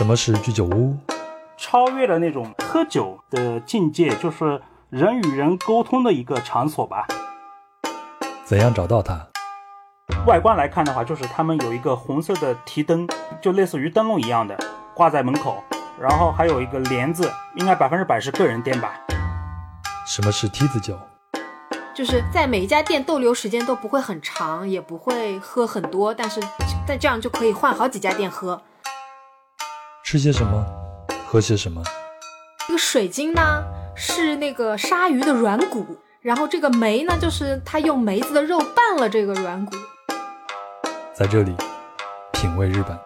[0.00, 0.96] 什么是居酒屋？
[1.58, 7.06] 超越了那种喝酒的境界，就是人与人沟通的一个场所吧。
[8.42, 9.28] 怎样找到它？
[10.26, 13.06] 外观来看的话，就是他们有一个红色的提灯，
[13.42, 14.58] 就类似于灯笼一样的
[14.94, 15.62] 挂在门口，
[16.00, 18.94] 然后还有一个帘子，应该百分之百是个人店吧。
[20.06, 20.98] 什么是梯子酒？
[21.94, 26.40] 就是在每一家店逗留时间都不会很长，也不会喝很多，但是
[26.86, 28.62] 但这样就可以换好几家店喝。
[30.10, 30.66] 吃些什么？
[31.24, 31.80] 喝些什么？
[32.66, 33.62] 这个水晶呢，
[33.94, 35.86] 是那个鲨鱼的软骨，
[36.20, 39.76] 然后这个梅呢，就是它用梅子的肉拌了这个软骨。
[41.14, 41.54] 在这里，
[42.32, 42.98] 品味日本。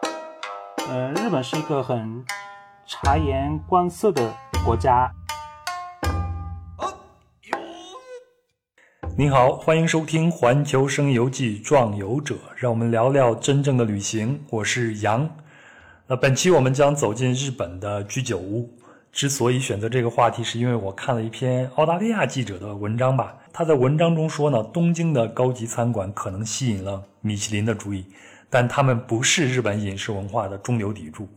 [0.89, 2.25] 呃，日本是一个很
[2.87, 4.33] 察言观色的
[4.65, 5.13] 国家。
[9.15, 14.43] 您好，欢迎收听《环球声游记·壮游者》，让我们聊聊真正的旅行。
[14.49, 15.29] 我是杨。
[16.07, 18.71] 那本期我们将走进日本的居酒屋。
[19.11, 23.35] 之所以选择这个话题，是因为我看了一篇澳大利亚记者的文章吧。
[23.53, 28.05] 他在文章中说呢，东京的高级餐馆可能吸引了米其林的注意，
[28.51, 31.29] 但他们不是日本饮食文化的中流砥柱。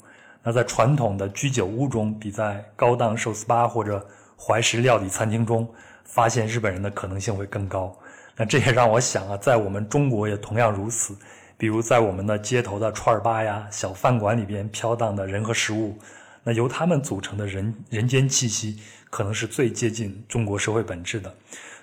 [0.44, 4.04] 那在传统的居酒屋中，比在高档寿司吧或者
[4.36, 5.68] 怀石料理餐厅中。
[6.04, 7.94] 发现日本人的可能性会更高，
[8.38, 11.14] 那这也让我想啊，在我们中国也同样如此。
[11.58, 15.98] 比如在我们的街头的串儿吧呀、小饭馆里边飘荡的人和食物，
[16.44, 18.78] 那由他们组成的人人间气息，
[19.10, 21.34] 可能是最接近中国社会本质的。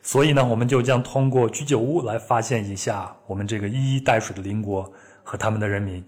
[0.00, 6.04] 所以呢，我们就将通过居酒屋来发现一下我们这个一衣带水的邻国和他们的人民。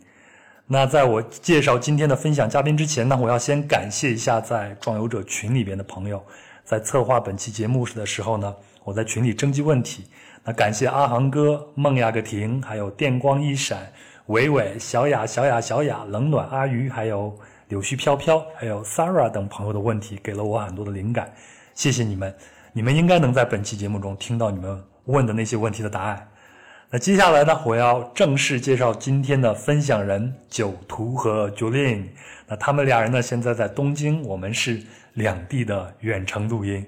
[0.67, 6.25] 那在我介绍今天的分享嘉宾之前呢，我要先感谢一下在壮游者群里边的朋友。
[6.65, 10.05] 在策划本期节目时的时候呢，我在群里征集问题。
[10.47, 13.93] 那感谢阿航哥、梦雅个婷，还有电光一闪、
[14.27, 21.35] 伟伟、小雅、小雅、小雅、冷暖阿鱼，还有柳絮飘飘，还有 Sarah 等朋友的问题，给了我很多的灵感。
[21.75, 22.33] 谢谢你们，
[22.73, 26.29] 你们应该能在本期节目中听到你们问的那些问题的答案。
[26.91, 32.05] 那接下来呢，我要正式介绍今天的分享人九图和 Julian。
[32.47, 34.81] 那他们俩人呢，现在在东京，我们是。
[35.17, 36.87] 两地的远程录音，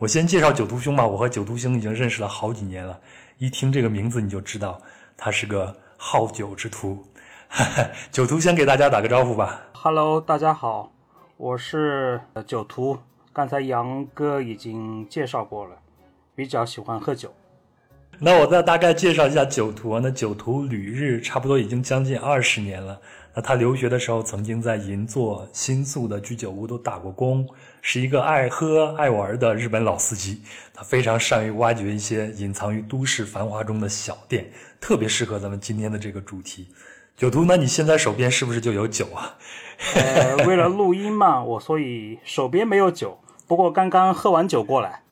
[0.00, 1.04] 我先介绍九图兄吧。
[1.04, 3.00] 我和九图兄已经认识了好几年了，
[3.38, 4.80] 一听这个名字你就知道
[5.16, 7.04] 他是个好酒之徒。
[8.12, 9.60] 九图先给大家打个招呼吧。
[9.72, 10.92] Hello，大家好，
[11.36, 12.96] 我是九图。
[13.32, 15.74] 刚才杨哥已经介绍过了，
[16.36, 17.34] 比较喜欢喝酒。
[18.20, 20.00] 那我再大概介绍一下九徒啊。
[20.00, 23.00] 那九图旅日差不多已经将近二十年了。
[23.34, 27.48] 那他留学的时候，曾经在银座、新宿的居酒屋都打过工。
[27.80, 30.42] 是一个爱喝爱玩的日本老司机，
[30.74, 34.50] 他非常善于挖掘一些隐藏于都市繁华中的小店，
[34.80, 36.68] 特别适合咱们今天的这个主题。
[37.16, 39.36] 酒徒，那你现在手边是不是就有酒啊？
[39.94, 45.02] 呃，为了录音嘛，我所以手边没有酒，不过刚刚喝完酒过来。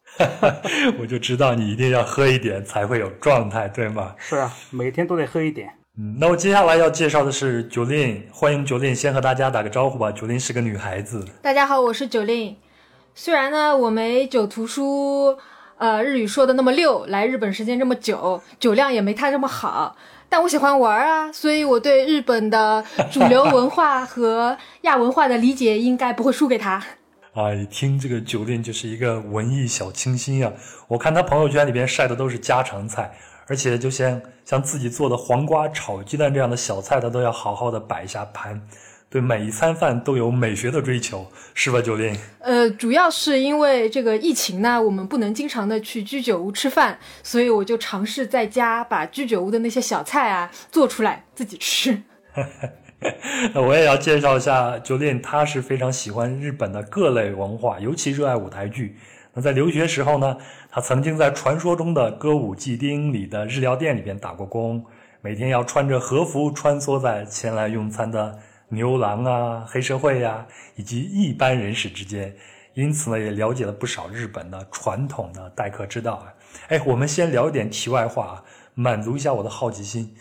[0.99, 4.15] 我就知道你一定要喝一点才会有状态，对吗？
[4.19, 5.75] 是啊，每天都得喝一点。
[5.99, 10.13] 嗯，那我接下来要介绍的是九令，欢迎九令，先和大家打个招呼吧。
[10.13, 11.25] 九令是个女孩子。
[11.41, 12.55] 大家好，我是九令。
[13.15, 15.39] 虽然呢，我没九图书，
[15.79, 19.97] 呃，日语说的那么溜，来日本时间这么久，酒量也没他这么好，
[20.29, 26.85] 但我喜欢玩啊，所以我对日本的主流文化和亚文化的理解应该不会输给他。
[27.33, 30.53] 啊， 一听这个九令就是一个文艺小清新啊！
[30.89, 33.17] 我看他朋友圈里边晒的都是家常菜。
[33.49, 38.61] 而且就像像自己做的黄瓜炒鸡蛋这样的小菜，他都要好好的摆一下盘，
[39.09, 42.17] 对每一餐饭都有美学的追求，是吧，九令？
[42.41, 52.03] 呃，主要是因为这个疫情呢，我们不能经常的去居酒屋吃饭，所以我就尝试在家把居酒屋的那些小菜啊做出来自己吃。
[53.55, 58.97] 那 我也要介绍一下九令，他是非常喜欢日本的各类文化，尤其热爱舞台剧。
[59.37, 60.39] 那在留学时候呢？
[60.71, 64.83] 他曾经在传说中的歌舞伎町里的日料店里边打过工，
[65.21, 68.39] 每天要穿着和服穿梭在前来用餐的
[68.71, 70.47] 牛郎啊、黑社会呀
[70.77, 72.35] 以及一般人士之间，
[72.73, 76.33] 因此呢，也了解了不少日本的传统的待客之道啊。
[76.69, 80.15] 哎，我们先聊一点题外话啊，满足一下我的好奇心。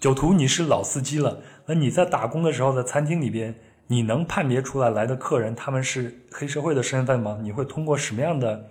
[0.00, 3.54] 酒徒，你是老司机了，那你在打工的时候，在餐厅里边，
[3.88, 7.38] 你能判别出来来的客人他们是黑社会的身份吗？
[7.42, 8.64] 你会通过什么样的？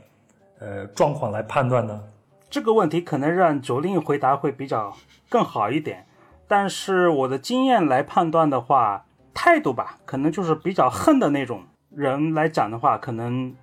[0.60, 2.04] 呃，状况来判断呢？
[2.50, 4.96] 这个问题可能让九令回答会比较
[5.30, 6.06] 更好一点。
[6.48, 13.54] 但是我的经验来判断的话，态度吧，可能就是比较横的那种人来讲的话，可能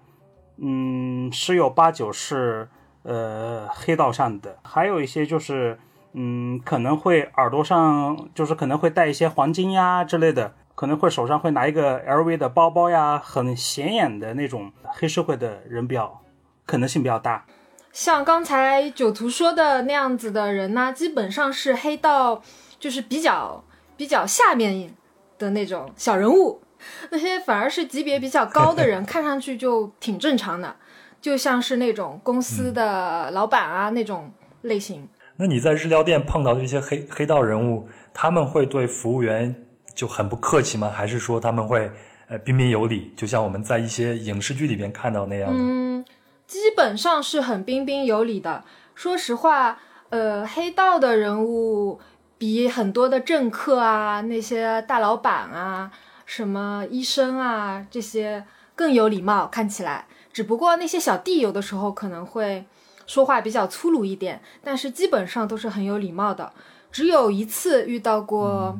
[0.58, 2.68] 嗯十有八九是
[3.04, 5.78] 呃黑道上的，还有一些就是
[6.12, 10.54] 嗯可能会耳朵上就是可能会戴一些黄金呀之类的。
[10.74, 16.22] 可能会手上会拿一个 LV 的包包呀，很显眼的那种黑社会的人比较
[16.66, 17.44] 可能性比较大。
[17.92, 22.42] 像刚才九图说的那样子的人呢，基本上是黑道，
[22.78, 23.62] 就是比较
[23.96, 24.94] 比较下面
[25.38, 26.62] 的那种小人物。
[27.10, 30.74] 那些反而是级别比较高的人， 看上去就挺正常的，
[31.20, 34.32] 就像是那种公司的老板啊那种
[34.62, 35.06] 类型。
[35.36, 39.54] 那你在日料店碰到这些黑黑道人物，他们会对服务员
[39.94, 40.90] 就很不客气吗？
[40.90, 41.90] 还是说他们会
[42.28, 45.50] 呃彬彬有礼，就像我们在一些影视剧里边看到那样？
[45.52, 46.04] 嗯，
[46.46, 48.64] 基本上是很彬彬有礼的。
[48.94, 49.78] 说实话，
[50.10, 52.00] 呃，黑道的人物
[52.38, 55.90] 比很多的政客啊、那些大老板啊。
[56.24, 58.44] 什么医生啊，这些
[58.74, 60.06] 更有礼貌，看起来。
[60.32, 62.64] 只不过那些小弟有的时候可能会
[63.06, 66.50] 说话比较粗鲁一点，但是基本上都是很有礼貌的。
[66.90, 68.78] 只有一次遇到过，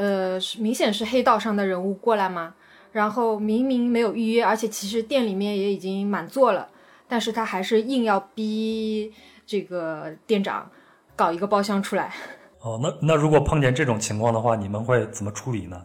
[0.00, 2.54] 呃，明显是黑道上的人物过来嘛，
[2.92, 6.68] 然后明明没有预约，而且其实店里面也已经满座了，
[7.06, 9.12] 但是他还是硬要逼
[9.44, 10.70] 这个店长
[11.14, 12.14] 搞一个包厢出来。
[12.62, 15.82] 哦，那那如果碰见这种情况的话，你们会怎么处理呢？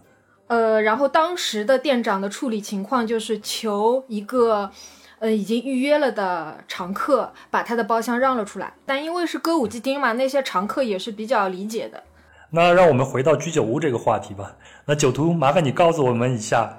[0.48, 4.72] 呃，然后当时的店长的处理情况就是求一个，
[5.20, 8.72] 呃，已经预约了的常客把他的包厢让了出来。
[8.86, 12.02] 但因为是歌舞伎町嘛，那些常客也是比较理解的。
[12.50, 14.56] 那让我们回到居酒屋这个话题吧。
[14.86, 16.78] 那酒徒，麻烦你告诉我们一下，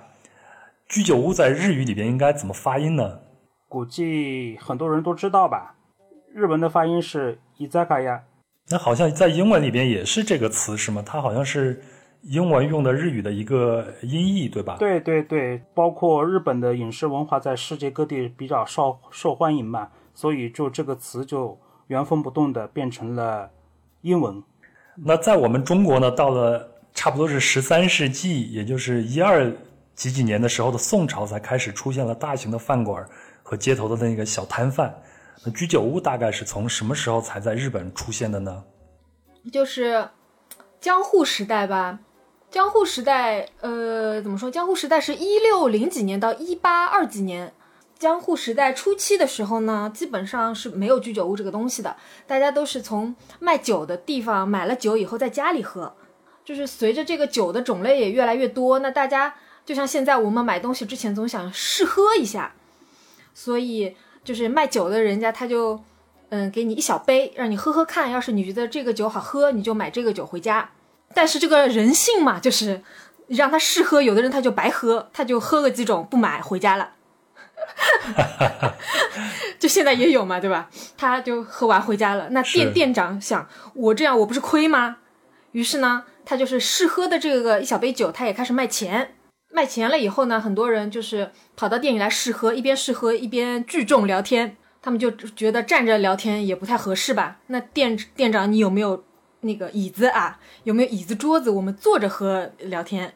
[0.88, 3.20] 居酒屋在日语里边应该怎么发音呢？
[3.68, 5.74] 估计很多人都知道吧。
[6.32, 8.22] 日文的发音是伊扎卡亚。
[8.68, 11.02] 那好像在英文里边也是这个词是吗？
[11.04, 11.82] 它好像是。
[12.22, 14.74] 英文用的日语的一个音译，对吧？
[14.80, 23.48] 对对对，包括日本的饮食文化在世界各地比较受受欢迎嘛，所以就这个词就原封不动的变成了
[24.00, 24.42] 英文。
[24.98, 29.52] 那在我们中国呢，到了差不多是十三世纪，也就是一二
[29.94, 33.06] 几几年的时候的宋朝，才开始出现了大型的饭馆
[33.42, 34.94] 和街头的那个小摊贩。
[35.44, 38.64] 那居酒屋大概是从什么时候才在日本出现的呢？
[39.52, 40.08] 就是
[40.80, 41.98] 江户时代吧。
[42.50, 44.50] 江户时代，呃，怎么说？
[44.50, 47.52] 江户时代是一六零几年到一八二几年。
[47.98, 51.96] 江户时代初期的时候呢，基本上是没有居酒屋这个东西的，
[52.26, 55.94] 大家都是从卖酒的地方买了酒以后在家里喝。
[56.44, 59.34] 就是随着这个酒的种类也越来越多，那大家
[59.64, 62.54] 就像现在我们买东西之前总想试喝一下，
[63.34, 65.82] 所以就是卖酒的人家他就，
[66.28, 70.70] 嗯，给你一小杯让你喝喝看，要是你觉得这个酒好喝，你就买这个酒回家。
[71.14, 72.82] 但是这个人性嘛，就是
[73.26, 76.90] 让他试喝，有的人他就白喝，他就喝个几种不买回家了。
[79.58, 80.68] 就现在也有嘛，对吧？
[80.96, 82.28] 他就喝完回家了。
[82.30, 84.98] 那店店长想，我这样我不是亏吗？
[85.52, 89.14] 于是呢，他就是试喝的这个一小杯酒，他也开始卖钱。
[89.50, 94.56] 卖钱了以后呢，很多人就是跑到店里来试喝，一边试喝一边聚众聊天。
[94.82, 97.38] 他们就觉得站着聊天也不太合适吧？
[97.48, 99.04] 那店店长，你有没有？
[99.40, 101.50] 那个椅子啊，有没有椅子桌子？
[101.50, 103.12] 我们坐着喝聊天，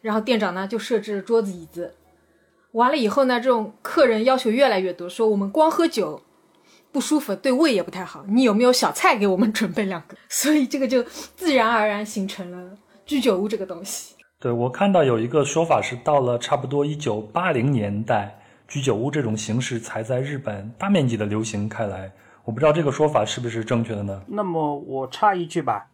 [0.00, 1.94] 然后店长呢就设置桌子椅子。
[2.72, 6.22] 完了以后呢，这种客人要求越来越多，说我们光喝酒
[6.90, 8.24] 不舒服，对胃也不太好。
[8.28, 10.16] 你有没有小菜给我们准备两个？
[10.28, 12.76] 所以这个就自然而然形成了
[13.06, 14.14] 居酒屋这个东西。
[14.40, 18.36] 对我看到有一个说法是，到了差不多一九八零年代，
[18.66, 22.10] 居酒屋这种形式才在日本大面积的流行开来。
[22.44, 24.20] 我不知道这个说法是不是正确的呢？
[24.26, 25.86] 那么我插一句吧，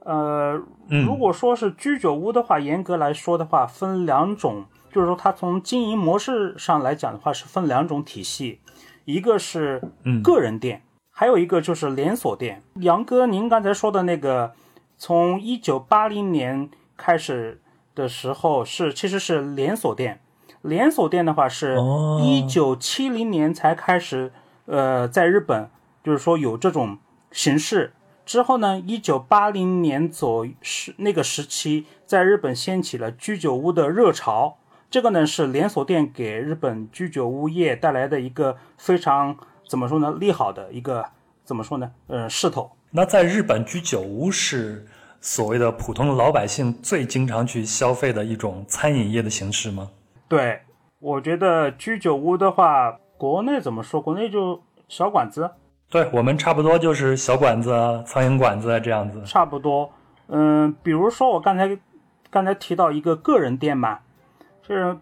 [0.00, 4.64] 呃，如果说是居酒屋的话，严格来说的话，分两种，
[4.94, 8.60] 就是说它从经营模式上来讲的话，是分两种体系，
[9.04, 9.82] 一个是
[10.22, 12.62] 个人店，还有一个就是连锁店。
[12.76, 14.52] 杨哥，您刚才说的那个，
[14.96, 17.60] 从一九八零年开始
[17.92, 20.20] 的时候是其实是连锁店，
[20.62, 21.76] 连锁店的话是
[22.22, 24.32] 一九七零年才开始，
[24.66, 25.68] 呃，在日本。
[26.04, 26.98] 就是说有这种
[27.32, 27.94] 形式
[28.26, 34.58] 之后呢，一九八零年左时那个时期，在日本掀起了居酒屋的热潮。
[34.94, 39.36] 这个呢是连锁店给日本居酒屋业带来的一个非常
[39.68, 41.04] 怎么说呢利好的一个
[41.42, 42.70] 怎么说呢呃势头。
[42.92, 44.86] 那在日本居酒屋是
[45.20, 49.90] 所谓的普通的老百姓最经常去消费的一种餐饮业的形式吗？
[50.28, 50.60] 对，
[51.00, 54.00] 我觉得居酒屋的话，国内怎么说？
[54.00, 55.50] 国内就小馆子。
[55.90, 57.72] 对我们差不多就是小馆子、
[58.06, 59.20] 苍蝇馆子这样子。
[59.26, 59.90] 差不多，
[60.28, 61.76] 嗯，比如说我刚才
[62.30, 63.98] 刚才提到一个个人店嘛，
[64.66, 64.96] 是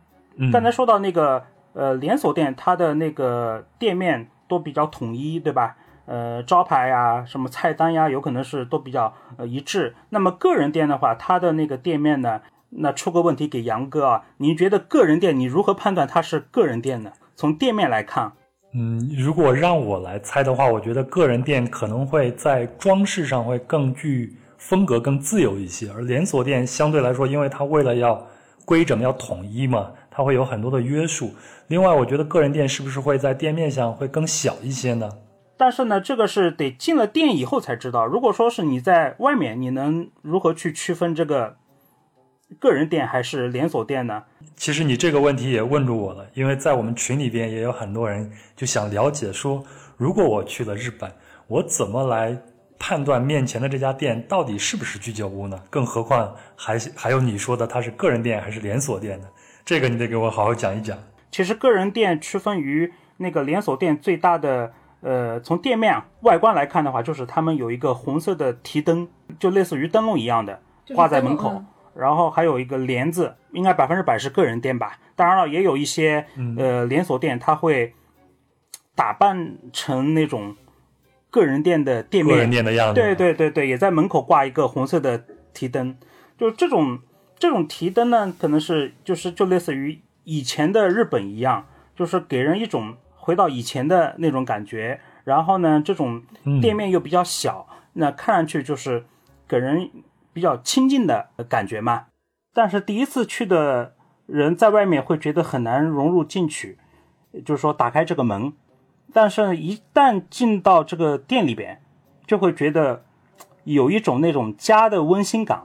[0.52, 1.42] 刚才说到那个
[1.72, 5.76] 呃连锁店，它的那个店面都比较统一，对吧？
[6.04, 9.94] 呃，招牌呀、什么菜单呀，有可能是都比较呃一致。
[10.10, 12.40] 那么个人店的话，它的那个店面呢，
[12.70, 17.12] 那出个问题给杨哥啊，您觉得个人店你如何判断它是个人店呢？
[17.36, 18.32] 从店面来看，
[18.74, 28.26] 嗯，如果让我来猜的话，我觉得个人店可能会在装饰上会更具风格、更自由一些，而连锁店相对来说，因为它为了要
[28.64, 31.32] 规整、要统一嘛，它会有很多的约束。
[31.68, 35.08] 另外，我觉得个人店是不是会在店面上会更小一些呢？
[35.56, 38.04] 但是呢，这个是得进了店以后才知道。
[38.04, 41.56] 如果说是你在外面，你能如何去区分这个
[42.58, 44.24] 个人店还是连锁店呢？
[44.56, 49.62] 其实你这个问题也问住我了，因为在我们群里边也有很多人就想了解说，
[49.96, 51.10] 如果我去了日本，
[51.46, 52.36] 我怎么来
[52.84, 55.56] 判断面前的这家店到底是不是居酒屋呢？
[55.70, 59.28] 更何况还还有你说的它是个人店还是连锁店呢？
[59.64, 60.98] 这个你得给我好好讲一讲。
[61.30, 64.72] 其实个人店区分于那个连锁店最大的。
[65.04, 70.60] 呃，从店面外观来看的话，就是他们有一个红色的提灯，就类似于灯笼一样的
[70.94, 71.60] 挂在门口，
[71.92, 74.96] 然后还有一个帘子，应该百分之百是个人店吧。
[75.16, 76.24] 当然了，也有一些
[76.56, 77.92] 呃连锁店，它会
[78.94, 80.54] 打扮成那种
[81.32, 83.00] 个人店的店面，个人店的样子。
[83.00, 85.96] 对对对对，也在门口挂一个红色的提灯，
[86.38, 87.00] 就这种
[87.36, 92.94] 这种提灯呢，可能是就是就类似于以前的日本一样，就是给人一种。
[93.24, 96.20] 回到以前的那种感觉，然后呢，这种
[96.60, 99.04] 店面又比较小，那看上去就是
[99.46, 99.88] 给人
[100.32, 102.06] 比较亲近的感觉嘛。
[102.52, 103.94] 但是第一次去的
[104.26, 106.78] 人在外面会觉得很难融入进去，
[107.44, 108.52] 就是说打开这个门，
[109.12, 111.80] 但是一旦进到这个店里边，
[112.26, 113.04] 就会觉得
[113.64, 115.62] 有一种那种家的温馨感。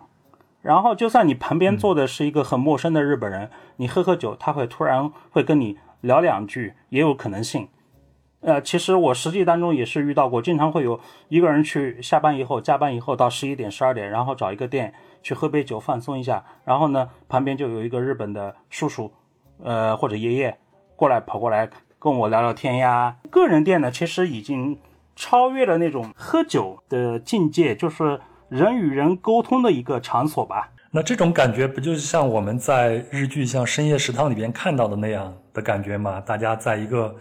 [0.62, 5.78] 然后就算你旁边坐的是一个很陌生的日本人，你喝喝酒，他会突然会跟你。
[6.02, 7.68] 聊两句也有可能性，
[8.42, 19.12] 呃，其实我实际当中也是遇到过，经常会有一个人去下班以后加班以后到十一点十二点，然后找一个店去喝杯酒放松一下，然后呢旁边就有一个日本的叔叔，
[19.64, 20.56] 呃或者爷爷
[20.96, 21.68] 过来跑过来
[22.10, 23.18] 跟我聊聊天呀。
[23.30, 24.80] 个人店呢其实已经
[25.14, 30.72] 超越了那种喝酒的境界，就是人与人沟通的一个场所吧。
[30.90, 36.22] 那这种感觉不就是像我们在日剧像《深夜食堂》里边看到的那样的感觉吗？
[36.22, 37.14] 大家在一个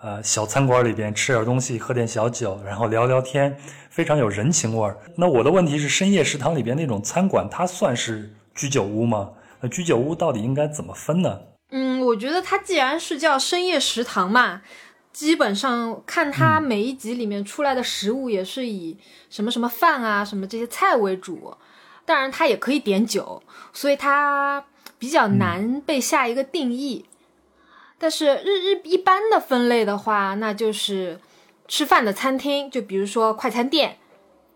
[0.00, 3.56] 呃小餐馆里边吃点东西，喝点小酒，然后聊聊天，
[3.90, 4.96] 非常有人情味儿。
[5.16, 9.30] 那我的问题是，《深夜食堂》里边那种餐馆，它算是居酒屋吗？
[9.60, 11.40] 那居酒屋到底应该怎么分呢？
[11.70, 14.62] 嗯，我觉得它既然是叫深夜食堂嘛，
[15.12, 18.96] 基本上看它每一集里面出来的食物也是以
[19.28, 21.54] 什么什么饭啊、什么这些菜为主。
[22.04, 23.40] 当然，它也可以点酒，
[23.72, 24.64] 所以它
[24.98, 27.04] 比较难被下一个定义。
[27.98, 31.20] 但是日日一般的分类的话，那就是
[31.68, 33.98] 吃饭的餐厅，就比如说快餐店，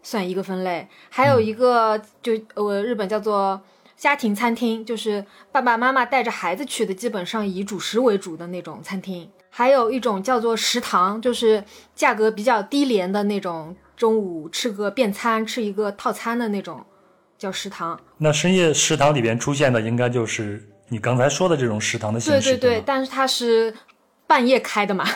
[0.02, 0.88] 算一个分类。
[1.10, 3.62] 还有一个就呃日本叫做
[4.04, 9.30] 家庭餐厅，就是爸爸妈妈带着孩子去的，基本上以主食为主的那种餐厅。
[9.48, 16.84] 还有一种叫做食堂，就是价格比较低廉的那种，中午吃个便餐，吃一个套餐的那种。
[17.38, 22.50] 叫食堂，那深夜食堂里边出现的应该就是你刚才说的这种食堂的形式。
[22.50, 23.74] 对对对，但是它是
[24.26, 25.08] 半夜开的嘛。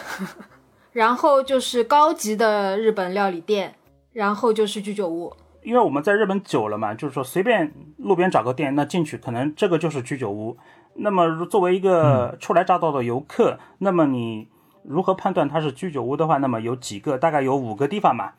[0.93, 3.75] 然后就是高级的日本料理店，
[4.15, 5.37] 然后就是居酒屋。
[5.63, 10.57] 因为我们在日本久了嘛，就是说随便路边找个店，那进去可能这个就是居酒屋。
[10.95, 14.49] 那么作为一个初来乍到的游客，那么你
[14.83, 18.33] 如何判断它是居酒屋的话，那么有几个，大概有五个地方嘛。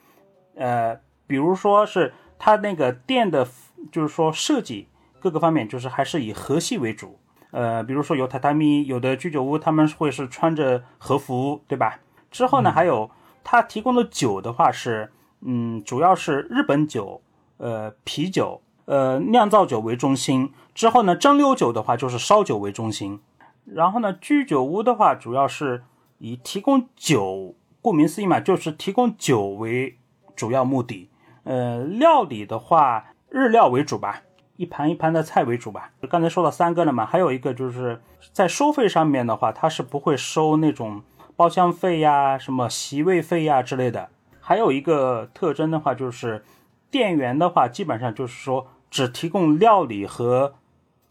[0.55, 3.47] 呃，比如说是它那个店的。
[3.93, 4.89] 就是说设计
[5.21, 7.17] 各个方面，就是还是以和系为主。
[7.51, 11.97] 呃，比如说有榻榻米，有的居酒屋他们会是穿着和服，对吧？
[12.29, 13.09] 之后呢，还有
[13.41, 15.09] 他提供的酒的话是，
[15.41, 17.21] 嗯，主要是日本酒，
[17.57, 20.51] 呃，啤酒，呃，酿造酒为中心。
[20.73, 23.19] 之后呢，蒸馏酒的话就是烧酒为中心。
[23.65, 25.83] 然后呢，居酒屋的话主要是
[26.17, 29.97] 以提供酒，顾名思义嘛，就是提供酒为
[30.35, 31.09] 主要目的。
[31.43, 33.05] 呃，料理的话。
[33.31, 34.23] 日料为主吧，
[34.55, 35.91] 一盘一盘的菜为主吧。
[36.09, 38.01] 刚才说了三个了嘛，还有一个就是
[38.33, 41.03] 在收费上面的话，它是不会收那种
[41.35, 44.09] 包厢费呀、什么席位费呀之类的。
[44.49, 46.43] 还有一个特征的话，就是
[46.89, 50.55] 店员的话，基本上就是说只提供料理和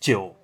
[0.01, 0.35] 酒，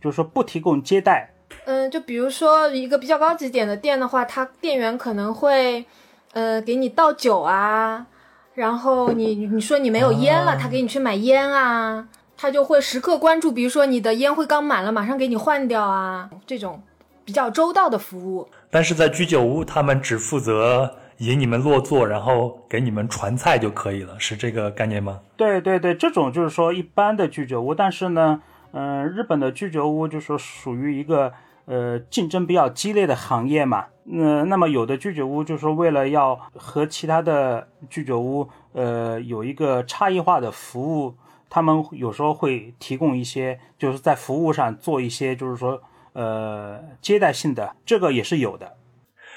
[0.00, 1.34] 就是说不提供接待。
[1.66, 5.84] 嗯，就比如说一个比较高级点的店的话，他店员可能会
[6.32, 8.06] 呃给你倒酒啊。
[8.54, 12.08] 然后你你说你没有烟了，他给你去买烟啊，
[12.38, 16.82] 他就会时刻关注，比如说你的烟灰缸满了，马上给你换掉啊，这种
[17.26, 18.48] 比较周到的服务。
[18.70, 25.20] 但是在居酒屋，他们只负责引你们落座，然后给你们传菜就可以了，是这个概念吗？
[25.36, 31.32] 对对对，这种就是说一般的居酒屋，但是呢，嗯、日本的居酒屋就说属于一个
[31.66, 33.86] 呃竞争比较激烈的行业嘛。
[34.04, 41.14] 那、那么有的居酒屋就是说为了要和其他的居酒屋呃有一个差异化的服务，
[41.48, 45.80] 他们有时候会提供一些就是在服务上做一些就是说
[46.14, 48.72] 呃接待性的，这个也是有的。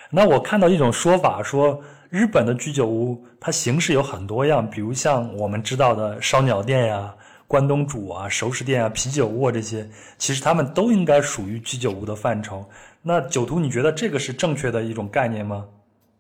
[0.10, 7.14] 那我看到一种说法说，日本的居酒屋它形式有很多样，比如像我们知道的烧鸟店呀、
[7.48, 12.66] 关东煮啊、熟食店啊、啤酒屋这些，其实他们都应该属于居酒屋的范畴。
[13.02, 15.66] 那酒徒，你觉得这个是正确的一种概念吗？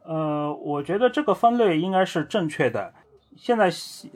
[0.03, 2.93] 呃，我觉得这个分类应该是正确的。
[3.37, 3.71] 现在，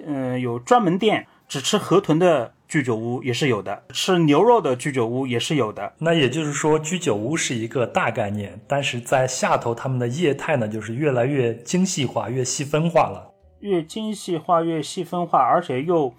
[0.06, 5.94] 嗯、有专门店只吃河豚的居酒屋也是有的，吃牛肉的居酒屋也是有的。
[5.98, 13.34] 那也就是说，居酒屋是一个大概念，但是在下头他们的业态呢，就是越来越精细化、越细分化了。
[13.62, 16.14] 越精细化、越细分化，而且又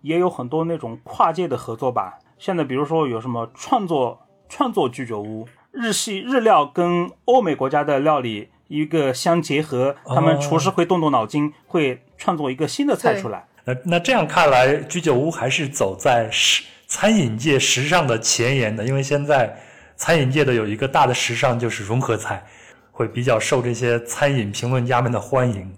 [0.00, 2.18] 也有很多那种跨界的合作吧。
[2.36, 13.46] 现在比如说有什么创作创作居酒屋，日系日料跟欧美国家的料理一个相结合，他们厨师会动动脑筋，会创作一个新的菜出来。
[13.64, 19.56] 那那这样看来，居酒屋还是走在时餐饮界时尚的前沿的，因为现在
[19.94, 22.44] 餐饮界的有一个大的时尚就是融合菜，
[22.90, 25.72] 会比较受这些餐饮评论家们的欢迎。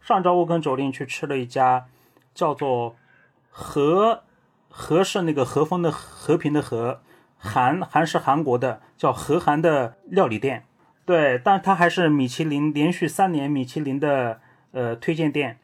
[0.00, 1.86] 上周我跟九令去吃了一家
[2.32, 2.94] 叫做
[3.50, 4.22] 和
[4.68, 7.00] 和是那个和风的和平的和，
[7.36, 10.64] 韩韩是韩国的叫和韩的料理店，
[11.04, 14.40] 对，但它还是米其林连续三年米其林的
[14.70, 15.58] 呃推荐店，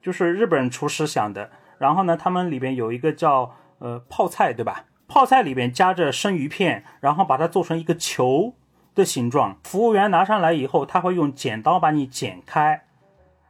[0.00, 1.50] 就是日本厨师想的。
[1.78, 4.84] 然后呢，他们里边有一个叫呃泡菜，对吧？
[5.06, 8.54] 泡菜里边夹着生鱼片，然后把它做成一个球
[8.94, 9.58] 的形状。
[9.64, 12.84] 服务员拿上来以后，他会用剪刀把你剪开。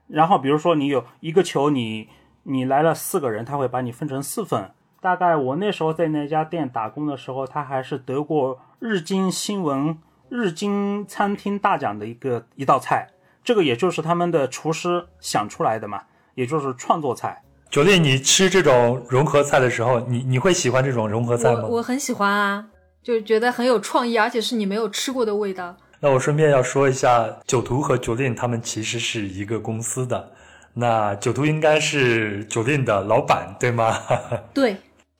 [0.06, 2.08] 然后比如说你有一个球，你
[2.44, 4.70] 你来了四个人，他会把你分成四份。
[5.00, 13.08] 大概我那时候在那家店打工的时候，他还是得过日经新闻日经餐厅大奖的一个一道菜。
[13.42, 16.04] 这个也就是他们的厨师想出来的嘛，
[16.38, 17.42] 也就是创作菜。
[17.68, 21.62] 九烈，你吃这种融合菜的时候，你你会喜欢这种融合菜吗？
[21.64, 22.64] 我我很喜欢啊，
[23.02, 25.76] 就觉得很有创意，而且是你没有吃过的味道。
[25.98, 30.30] 那我顺便要说一下，九图和酒令他们其实是一个公司的。
[30.74, 33.98] 那九图应该是酒令的老板，对吗？
[34.54, 34.76] 对，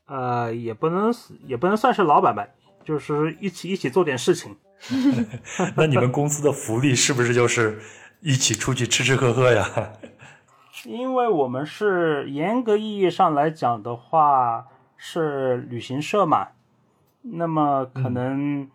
[0.07, 1.12] 呃，也不能
[1.48, 2.46] 也不能算是老板吧，
[2.85, 4.54] 就是一起一起做点事情。
[5.74, 7.81] 那你们公司的福利是不是就是
[8.20, 9.68] 一起出去吃吃喝喝呀？
[10.88, 16.48] 因为我们是严格意义上来讲的话是旅行社嘛，
[17.20, 18.66] 那么可能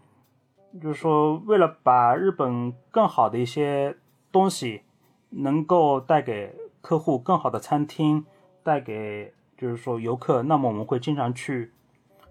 [0.80, 3.98] 就是说为了把日本更好的一些
[4.32, 4.84] 东西
[5.32, 8.24] 能够带给客户更好的餐厅，
[8.62, 11.74] 带给就是说游客，那么我们会经常去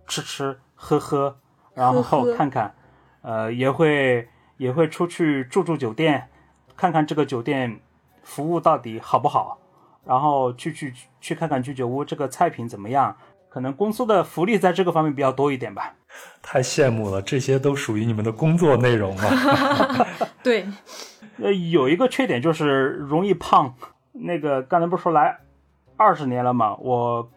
[0.07, 1.37] 吃吃喝喝，
[1.75, 2.73] 然后 看看，
[3.23, 6.29] 呃，也会也会出去住住酒店，
[6.77, 7.81] 看看这个酒店
[8.23, 9.59] 服务到底好不好。
[10.05, 13.17] 然后去去去看看居酒屋这个菜品怎么样？
[13.49, 15.93] 可能公司的福利在这个方面比较多一点吧。
[16.41, 20.07] 太羡慕了，这些都属于你们的工作内容啊。
[20.43, 20.67] 对，
[21.39, 23.75] 呃，有一个缺点就是容易胖。
[24.13, 25.39] 那个刚才不是说来
[25.97, 26.75] 二十年了嘛？
[26.77, 27.31] 我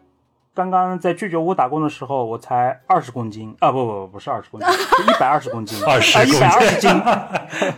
[0.53, 3.69] 刚刚在居酒屋打工的时候，我才二十公斤啊！
[3.71, 7.73] 不不不，不是二十公斤，是一百二十公斤，20啊，一百二十公斤，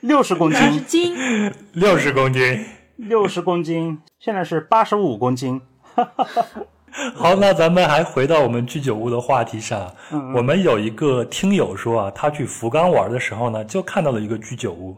[0.00, 2.64] 六十公二十斤， 斤，六十公斤。
[2.96, 5.60] 六十公斤，现在是八十五公斤。
[7.14, 9.92] 好，那咱们还回到我们居酒屋的话题上。
[10.34, 14.96] 我们有一个听友说啊，他去福冈玩的时候呢，就看到了一个居酒屋，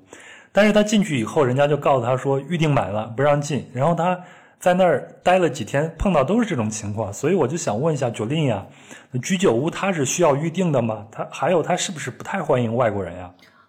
[0.53, 3.69] 但是他进去以后，人家就告诉他说预定满了，不让进。
[3.73, 4.17] 然后他
[4.61, 8.65] 在那儿待了几天，碰到都是这种情况，所以我就想问一下九令呀，
[9.21, 11.05] 居酒屋它是需要预定的吗？
[11.11, 13.29] 它还有它是不是不太欢迎外国人呀？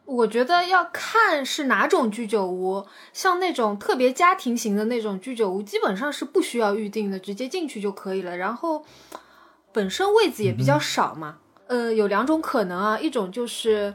[0.10, 8.36] 我觉得要看是哪种居酒屋，像那种特别家庭型的那种居酒屋，基本上是不需要预定的，直接进去就可以了。
[8.36, 8.84] 然后
[9.72, 13.94] 本身位子也比较少嘛，呃，有两种可能啊，一种就是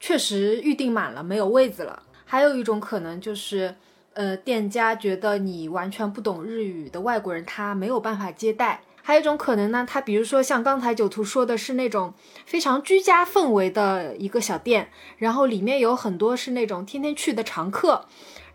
[0.00, 3.74] 确实预定满了，没有位子了；还有一种可能就是，
[4.14, 8.80] 呃，店家觉得你完全不懂日语的外国人，他没有办法接待。
[9.02, 12.14] 还有一种可能呢，他比如说像刚才九图说的是那种
[12.46, 18.06] 非常居家氛围的一个小店，然后里面有很多是那种天天去的常客。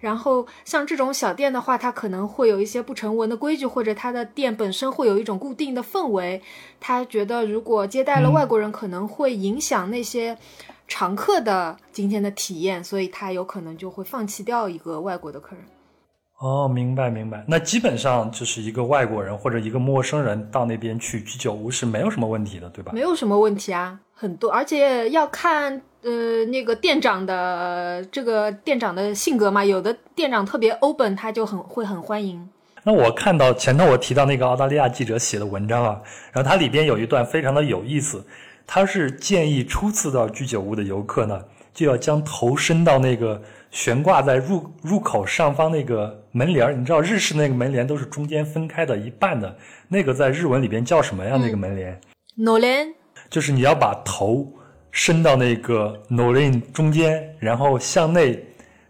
[0.01, 6.41] 然后像这种小店的话，它可能会有一些不成文的规矩，或者它的店本身会有一种固定的氛围。
[6.79, 10.37] 他觉得如果接待了外国人，可能会影响那些
[10.87, 15.65] 常客的今天的体验，所以他有可能就会放弃掉一个外国的客人。
[16.37, 17.43] 哦，明白明白。
[17.47, 22.91] 那基本上就是一个外国人或者一个陌生人到那边去居酒屋是没有什么问题的，对吧？
[22.93, 32.49] 没有什么问题啊，很多，而且要看呃那个店长的这个店长的性格嘛，有的店长特别 open，他就很会很欢迎。
[32.83, 36.01] 那我看到前头我提到那个澳大利亚记者写的文章啊，
[36.33, 38.23] 然后它里边有一段非常的有意思，
[38.67, 41.41] 他是建议初次到居酒屋的游客呢，
[41.73, 43.41] 就要将头伸到那个。
[43.75, 49.53] 悬挂在入入口上方那个门帘儿，你知道日式那个门帘都是中间分开的一半的，
[49.89, 51.37] 那个在日文里边叫什么呀？
[51.37, 51.99] 那个门帘
[52.35, 52.93] ？no len，
[53.29, 54.49] 就是你要把头
[54.91, 56.31] 伸到那个 no
[56.71, 58.41] 中间，然后向内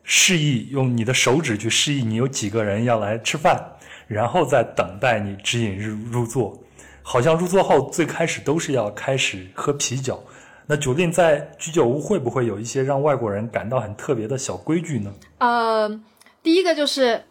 [0.04, 3.60] 示意，用你的手指去示意你有几个人要来吃饭，
[4.06, 6.62] 然后再等待你指引入入座。
[7.02, 10.24] 好像入座后最开始都是要开始喝啤酒。
[10.68, 15.14] 那酒店在居酒屋会不会有一些让外国人感到很特别的小规矩呢？
[15.38, 16.02] 呃，
[16.42, 17.26] 第一个就是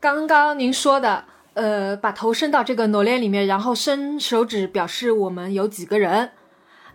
[0.00, 1.24] 刚刚您说的，
[1.54, 6.32] 呃，把头伸到这个裸链里面，然后伸手指表示我们有几个人。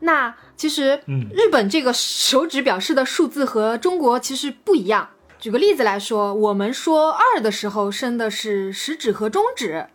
[0.01, 5.11] 那其实，嗯，日本这个手指表示的数字和中国其实不一样。
[5.39, 9.87] 举个例子来说，我们说二的时候伸的是食指和中指，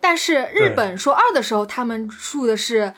[0.00, 2.94] 但是日本说二的时候，他们竖的是。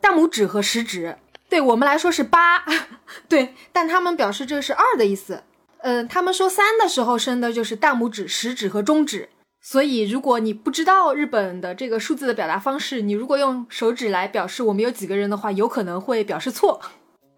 [0.00, 1.16] 大拇指和食指，
[1.48, 2.64] 对我们来说是八，
[3.28, 5.42] 对，但他们表示这是二的意思。
[5.82, 9.28] 嗯，他们说三的时候伸的就是大拇指、食指和中指。
[9.60, 16.80] 所以，如果你不知道日本的这个数字的表达方式，你如果用手指来表示我们有几个人的话，有可能会表示错。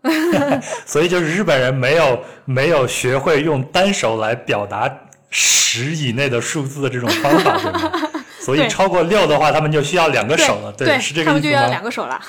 [0.86, 4.90] 所以，就是日本人没有没有学会用单手来表达
[5.30, 8.09] 十以内的数字的这种方法，
[8.40, 10.72] 所以超过六的话，他们就需要两个手了。
[10.72, 11.26] 对，是这个意思吗？
[11.26, 12.20] 他们就要两个手了。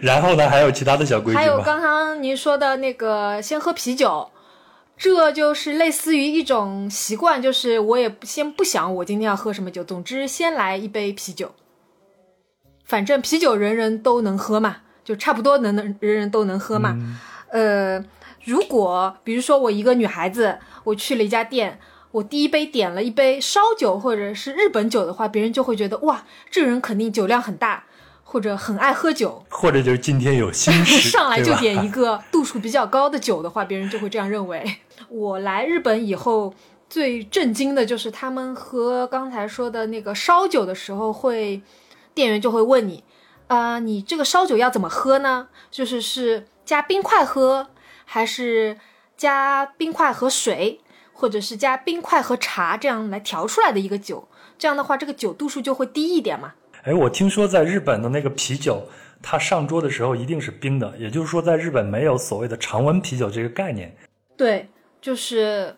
[0.00, 4.30] 然后呢，还有其他的小规矩还有刚刚您说的那个，先喝啤酒，
[4.96, 11.54] 这就是类似于一种习惯，就是我也先不想我今天要喝什么酒，总之先来一杯啤酒。
[12.84, 16.96] 反正啤酒人人都能喝嘛，就差不多能能人人都能喝嘛。
[17.50, 18.02] 呃，
[18.44, 21.78] 如果比如说我一个女孩子，我去了一家店。
[22.12, 27.84] 我第一杯点了一杯烧酒或者是日本酒的话，别人就会觉得哇，这个人肯定酒量很大，
[28.22, 34.78] 或者很爱喝酒，或者就是今天有心事， 上来就点一个度数比较高的酒的话，别人就会这样认为。
[35.08, 36.54] 我来日本以后
[36.88, 41.62] 最震惊的就是他们喝刚才说的那个烧酒的时候，会
[42.12, 43.02] 店员就会问你，
[43.46, 45.48] 啊，你这个烧酒要怎么喝呢？
[45.70, 47.68] 就是是加冰块喝，
[48.04, 48.76] 还是
[49.16, 50.80] 加冰块和水？
[51.22, 54.26] 或者是加冰块和茶这样来调出来的一个酒，
[54.58, 56.54] 这样的话这个酒度数就会低一点嘛。
[56.82, 58.82] 哎，我听说在日本的那个啤酒，
[59.22, 63.94] 它上桌的时候一定是冰的，也就是说在日本没有所谓的常温啤酒这个概念。
[64.36, 64.68] 对，
[65.00, 65.76] 就是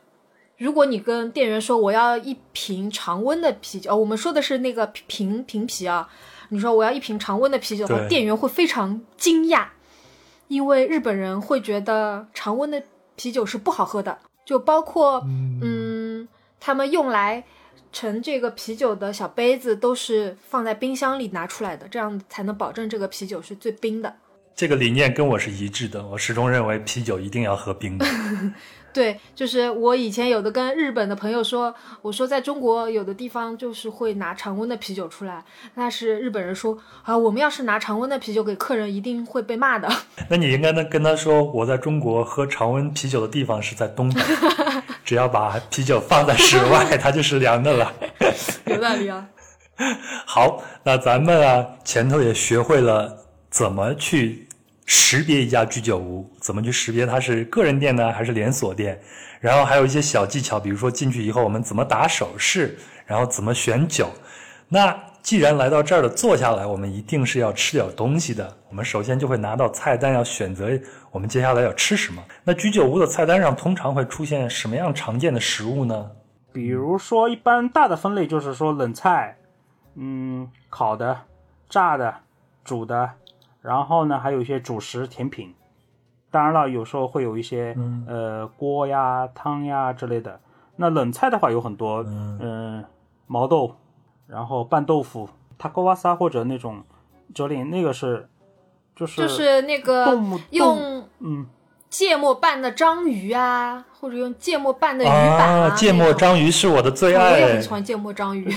[0.57, 6.09] 如果你跟店员说我要一瓶常温的啤酒，哦，我们说的是那个瓶瓶啤啊，
[6.49, 9.67] 你说我要一瓶常温的啤酒的话，店员会非常惊讶，
[10.49, 12.83] 因为日本人会觉得常温的
[13.15, 14.17] 啤酒是不好喝的。
[14.45, 15.25] 就包括，
[15.63, 16.29] 嗯，
[16.61, 17.45] 他们用来
[17.93, 24.17] 盛这个啤酒的小杯子都是放在冰箱里拿出来的，这样才能保证这个啤酒是最冰的。
[24.55, 28.07] 这个理念跟我是一致的，我始终认为啤酒一定要喝冰的。
[28.95, 39.93] 对，就是我以前有的跟日本的朋友说，我说在中国有的地方就是会拿常温的啤酒出来，但是日本人说啊，我们要是拿常温的啤酒给客人，一定会被骂的。
[40.31, 44.21] 那你应该能跟他说，我在中国喝常温啤酒的地方是在东北，
[45.05, 47.93] 只要把啤酒放在室外，它就是凉的了。
[48.67, 49.27] 有道理啊。
[50.25, 54.44] 好，那咱们啊前头也学会了怎么去。
[54.87, 59.01] 识别一家居酒屋，怎么去识别它是个人店呢，还是连锁店？
[59.41, 64.11] 然后还有一些小技巧，比如说进去以后我们怎么打手势，然后怎么选酒。
[64.69, 68.57] 那既然来到这儿了，坐下来，我们一定是要吃点东西的。
[68.69, 70.69] 我们首先就会拿到菜单，要选择
[71.11, 72.23] 我们接下来要吃什么。
[72.43, 76.11] 那居酒屋的菜单上通常会出现什么样常见的食物呢？
[76.53, 79.37] 比如说，一般大的分类就是说冷菜，
[79.95, 81.23] 嗯，烤的、
[81.69, 82.15] 炸的、
[82.65, 83.11] 煮的。
[83.65, 85.55] 然后呢，还有一些主食、甜品，
[86.31, 87.75] 当然了，有时候会有一些
[88.07, 90.39] 呃锅呀、汤呀之类的。
[90.77, 92.85] 那冷菜的话有很多，嗯，
[93.27, 93.75] 毛豆，
[94.27, 96.85] 然后拌豆腐、塔锅瓦萨或者那种
[97.35, 98.29] 折林，那个是
[98.95, 100.15] 就是就是那个
[100.51, 101.47] 用嗯。
[101.89, 105.71] 芥末拌的章鱼啊，或者用芥末拌的鱼板啊。
[105.77, 108.53] 芥末章鱼是我的最爱，我也很喜欢芥末章鱼，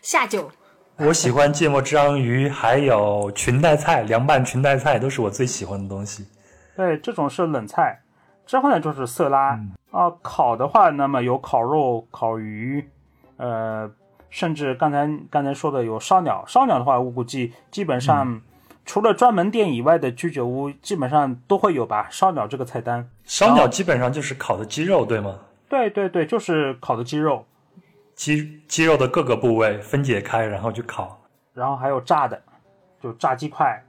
[0.00, 0.48] 下酒。
[1.04, 6.24] 我喜欢芥末章鱼，还有裙带菜、凉拌裙带菜，都是我最喜欢的东西。
[6.76, 8.00] 对，这种是冷菜。
[8.46, 9.58] 之后呢就是色拉
[9.90, 12.88] 啊，烤的话，那么有烤肉、烤鱼，
[13.36, 13.90] 呃，
[14.30, 16.44] 甚至刚才刚才说的有烧鸟。
[16.46, 18.40] 烧鸟的话，我估计基本上
[18.86, 22.06] 除了专门店以外的居酒屋，基本上都会有吧。
[22.10, 25.40] 烧鸟这个菜单，烧鸟基本上就是烤的鸡肉，对吗？
[25.68, 27.44] 对对对，就是烤的鸡肉，
[28.22, 31.20] 鸡鸡肉的各个部位分解开，然后去烤。
[31.52, 32.40] 然后还有炸的，
[33.02, 33.84] 就炸鸡块，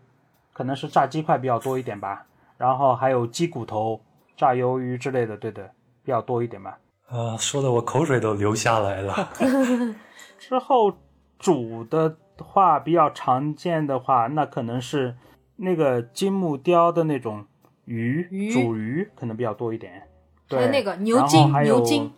[0.52, 2.26] 可能是炸鸡块比较多一点吧。
[2.58, 4.02] 然后还有鸡骨头、
[4.36, 5.70] 炸鱿鱼之类的，对的，
[6.04, 6.80] 比较多一点吧。
[7.10, 9.30] 啊，说的我口水都流下来了。
[10.40, 10.92] 之后
[11.38, 15.16] 煮的话，比较常见的话，那可能是
[15.58, 17.46] 那个金木雕的那种
[17.86, 20.02] 鱼，鱼煮鱼可能比较多一点。
[20.48, 22.12] 对，还有那个牛然后筋还有牛筋，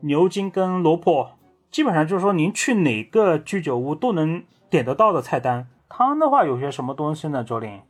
[0.00, 1.30] 牛筋跟萝卜，
[1.70, 5.66] 基本上就是说您去哪个居酒屋都能点得到的菜单。
[5.88, 7.42] 汤的话有些什么东西呢？
[7.42, 7.80] 周林？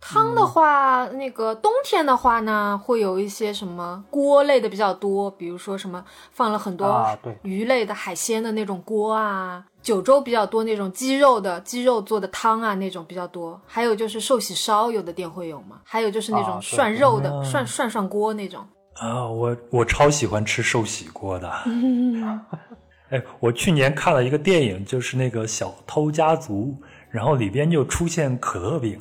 [0.00, 7.04] 汤的话，那个冬天的话呢，会有一些什么锅类的比较多，比如说什么放了很多
[7.42, 18.64] 鱼类的、海鲜的那种锅啊，九州比较多那种鸡肉的鸡肉做的汤啊那种比较多，还有就是寿喜烧，有的店会有嘛，还有就是那种涮肉的、啊涮涮涮锅那种。
[19.00, 21.50] 啊，我我超喜欢吃寿喜锅的。
[23.10, 26.76] 哎，我去年看了一个电影，就是那个《小偷家族》，
[27.10, 29.00] 然后里边就出现可乐饼。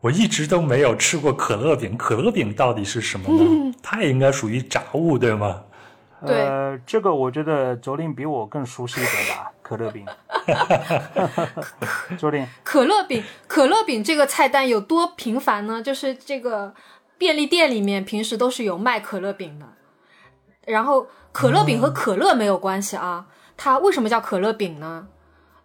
[0.00, 3.74] 我一直都没有吃过可乐饼，可乐饼到底是什么呢？
[3.82, 5.62] 它也应该属于炸物，对吗？
[6.26, 10.04] 对呃，这个我觉得卓林比我更熟悉一点吧，可乐饼。
[12.18, 15.80] 卓林，可乐饼，可乐饼这个菜单有多频繁呢？
[15.82, 16.74] 就是这个
[17.20, 19.66] 便利店里面平时都是有卖可乐饼的，
[20.64, 23.26] 然后可乐饼和可乐没有关系啊。
[23.58, 25.06] 它为什么叫可乐饼呢？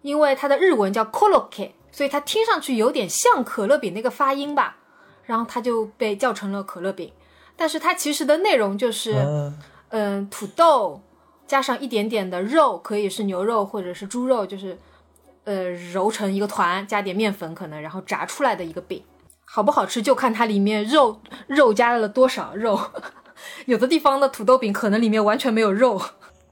[0.02, 4.76] 因为它的日文叫 koloke，所以它听上去有点像可乐饼那个发音吧，
[5.24, 7.10] 然后它就被叫成了可乐饼。
[7.56, 11.00] 但是它其实的内容就是，嗯，嗯，土豆
[11.46, 14.76] 加上一点点的肉，可以是牛肉或者是猪肉，就是
[15.44, 19.02] 呃揉成一个团，加点面粉可能，然后炸出来的一个饼。
[19.48, 22.78] 好不好吃就看它里面肉肉加了多少肉，
[23.64, 26.02] 有的地方的土豆饼可能里面完全没有肉。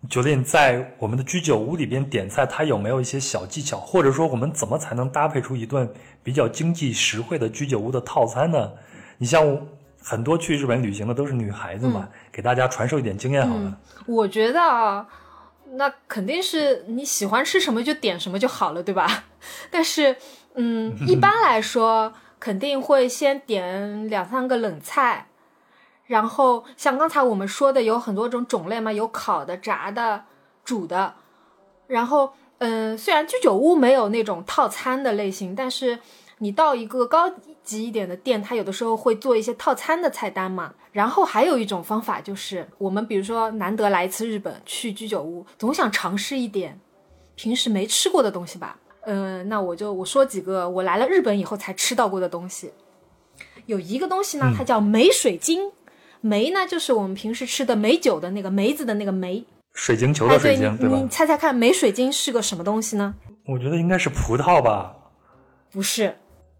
[0.08, 5.90] 酒店在我们的居酒屋里边点菜，它有没有一些小技巧，或者说我们怎么才能搭配出一顿
[6.22, 8.70] 比较经济实惠的居酒屋的套餐呢？
[9.18, 9.58] 你像
[10.02, 13.78] 很多去日本旅行的都是女孩子嘛，给大家传授一点经验好了。
[14.06, 15.06] 我觉得啊，
[15.76, 19.24] 那肯定是你喜欢吃什么就点什么就好了，对吧？
[19.70, 20.14] 但是，
[20.54, 22.12] 嗯，一般来说
[22.44, 25.28] 肯定会先点两三个冷菜，
[26.04, 30.24] 然后像刚才我们说的有很多种种类嘛，有烤的、炸的、
[30.62, 31.14] 煮的，
[31.86, 35.98] 然后，嗯，虽然居酒屋没有那种套餐的类型，但是
[36.40, 40.74] 你到一个高级一点的店，它有的时候会做一些套餐的菜单嘛。
[40.92, 46.78] 然后还有一种方法就是，我们比如说难得来一次日本，去居酒屋，总想尝试一点
[47.36, 48.76] 平时没吃过的东西吧。
[49.06, 52.72] 嗯、那我就我说几个我来了日本以后才吃到过的东西。
[53.66, 55.70] 有一个东西呢，它叫梅水晶，
[56.20, 59.44] 梅呢就是我们平时吃的梅酒的那个梅子的那个梅。
[59.72, 61.08] 水晶球的水晶，对吧你你？
[61.08, 63.14] 猜猜看，梅水晶是个什么东西呢？
[63.46, 64.94] 我觉得应该是葡萄吧。
[65.72, 66.16] 不是，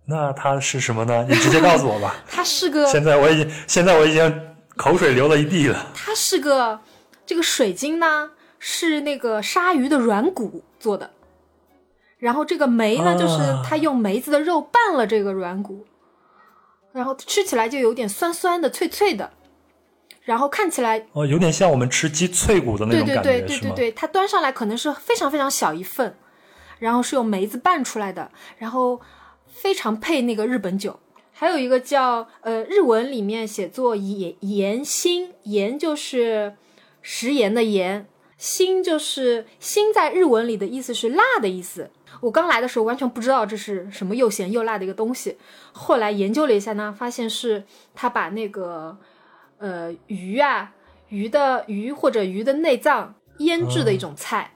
[0.06, 1.24] 那它是什么呢？
[1.28, 2.16] 你直接告诉我吧。
[2.28, 4.40] 它是个现在我已经，现在我已经
[4.76, 5.92] 口水流了一地了。
[5.94, 6.80] 它是个
[7.24, 11.10] 这个水晶呢，是那个鲨鱼的软骨做的，
[12.24, 15.84] 然后这个梅呢，啊就是他用梅子的肉拌了这个软骨，
[16.90, 19.30] 然后吃起来就有点酸酸的、脆脆的，
[20.22, 23.68] 然后看起来，哦，有点像我们吃鸡脆骨的那种感觉，对对对对？
[23.68, 26.16] 对对，它端上来可能是非常非常小一份，
[26.78, 28.98] 然后是用梅子拌出来的，然后
[29.46, 30.98] 非常配那个日本酒。
[31.34, 36.54] 还有一个叫呃，日文里面写作盐盐心，盐就是
[37.02, 38.06] 食盐的盐，
[38.38, 41.90] 心就是心在日文里的意思是辣的意思。
[42.20, 45.36] 我刚来的时候完全不知道这是什么又咸又辣的一个东西，
[45.72, 48.96] 后来研究了一下呢，发现是他把那个
[49.58, 50.72] 呃鱼啊
[51.08, 54.52] 鱼的鱼或者鱼的内脏腌制的一种菜，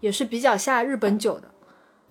[0.00, 1.50] 也是比较下日本酒的。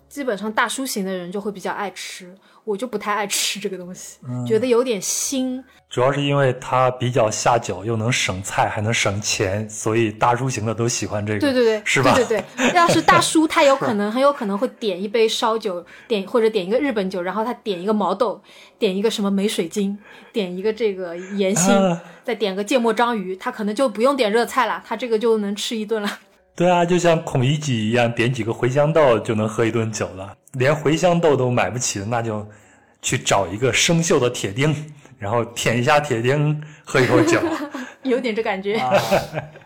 [0.07, 2.35] 基本上大叔型的人就会比较爱吃，
[2.71, 5.61] 我就不太爱吃这个东西，觉得有点腥。
[5.89, 11.39] 主要是因为它比较下酒，又能省菜，还能省钱，所以大叔型的都喜欢这个。
[11.39, 12.15] 对对对，是吧？
[12.15, 18.41] 对对对，要是大叔， 他有可能很有可能会点一杯烧酒，点或者点一个日本酒，然后他点一个毛豆，
[18.79, 19.97] 点一个什么梅水晶，
[20.31, 26.19] 点一个这个盐心，啊再点个芥末章鱼，他可能就不用点热菜了，他这个就能吃一顿了。
[26.55, 30.35] 对啊，就像孔乙己一样，点几个茴香豆就能喝一顿酒了。
[30.53, 32.45] 连茴香豆都买不起的，那就
[33.01, 34.75] 去找一个生锈的铁钉，
[35.17, 37.39] 然后舔一下铁钉，喝一口酒。
[38.03, 38.75] 有点这感觉。
[38.75, 38.91] 啊，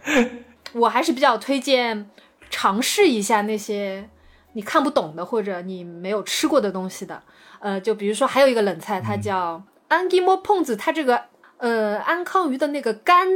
[0.74, 2.10] 我还是比较推荐
[2.50, 4.10] 尝试一下那些
[4.54, 7.24] 你看不懂的或者你没有吃过的东西的。
[7.60, 11.24] 呃，就比如说还有一个冷菜，它叫安吉莫碰子，它这个
[11.58, 13.28] 呃安康鱼的那个肝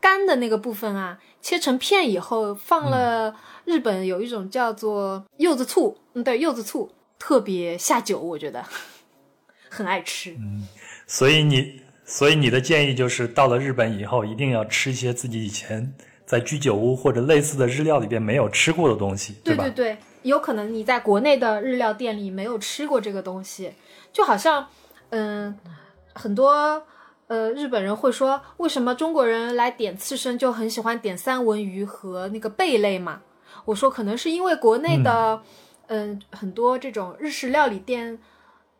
[0.00, 3.34] 肝的那个部分啊，切成片以后放了
[3.64, 8.64] 日本有一种叫做柚子醋，嗯，对，柚子醋特别下酒，我觉得
[9.68, 10.32] 很爱吃。
[10.38, 10.66] 嗯
[11.06, 15.92] 所以你，所以你的建议就是，到了日本以后，一定要吃一些自己以前
[16.24, 19.40] 在居酒屋或者类似的日料里边没有吃过的东西，吧？
[19.44, 23.72] 对对对，有可能你在国内的日料店里没有吃过这个东西，
[24.12, 24.68] 就好像，
[25.08, 25.58] 嗯，
[26.14, 26.84] 很多
[27.26, 33.22] 呃日本人会说，为什么中国人来点刺身就很喜欢点三文鱼和那个贝类嘛？
[33.64, 35.42] 我说可能是因为国内的，
[35.92, 38.16] 嗯、很多这种日式料理店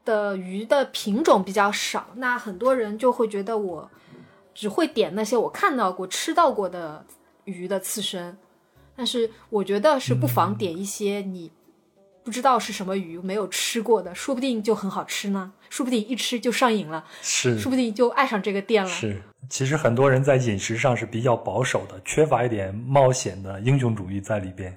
[0.04, 3.90] 的鱼的品种比较少，那很多人就会觉得我
[4.54, 7.04] 只会点那些我看到过、吃到过的
[7.44, 8.38] 鱼的刺身。
[8.94, 11.50] 但是我觉得是不妨点一些你
[12.22, 18.88] 不知道是什么鱼、没有吃过的，说不定就很好吃呢，说不定一吃就上瘾了，是说不定就爱上这个店了。
[18.88, 24.72] 是，其实很多人在饮食上是比较保守的，缺乏一点冒险的英雄主义在里边。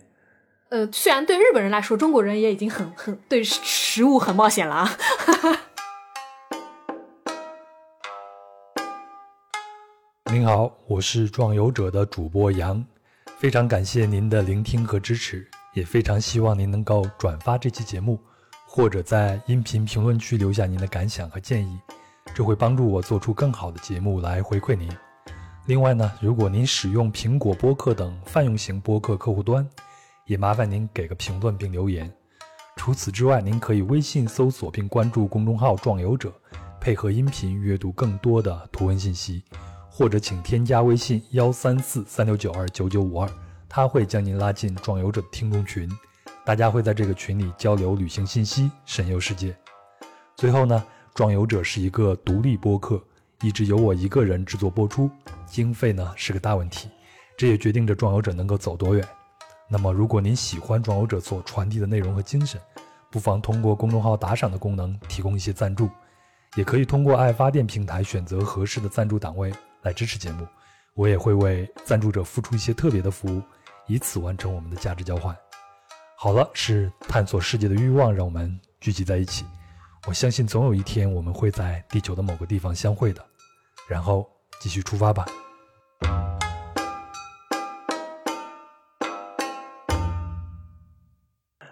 [0.73, 4.89] 呃，虽然对日本人来说，中国人也已经很很对食物很冒险了啊。
[10.33, 12.83] 您好，我是壮游者的主播杨，
[13.38, 18.19] 非常感谢您的聆听和支持，也非常希望您能够转发这期节目，
[18.65, 21.79] 或者在音频评论区留下您的感想和建议，
[22.33, 24.91] 这会帮助我做出更好的节目来回馈您。
[25.67, 29.69] 另外呢，如果您使用苹果播客等泛用型播客客户端，
[30.25, 32.12] 也麻烦您给个评论并留言。
[32.75, 36.33] 除此之外，您可以微信搜索并关注公众号“壮游者”，
[36.81, 39.43] 配合音频阅读更多的图文信息。
[39.95, 43.29] 或者请添加微信幺三四三六九二九九五二，
[43.69, 45.88] 他会将您拉进壮游者的听众群，
[46.43, 49.55] 大家会在这个群里交流旅行信息，神游世界。
[50.36, 50.83] 最后呢，
[51.13, 52.99] 壮游者是一个独立播客，
[53.43, 55.07] 一直由我一个人制作播出，
[55.45, 56.89] 经费呢是个大问题，
[57.38, 59.07] 这也决定着壮游者能够走多远。
[59.73, 62.62] 那么，如果您喜欢壮游者所传递的内容和精神，
[63.09, 65.89] 不妨通过公众号打赏的功能提供一些赞助，
[66.55, 69.51] 也可以通过爱发电平台选择合适的赞助档位。
[69.81, 70.47] 来支持节目，
[70.93, 73.41] 我也会为赞助者付出一些特别的服务，
[73.88, 75.36] 以此完成我们的价值交换。
[76.15, 79.43] 好了，是探索世界的欲望让我们聚集在一起。
[80.07, 83.25] 我相信总有一天我们会在地球的某个地方相会的，
[83.89, 85.25] 然后继续出发吧。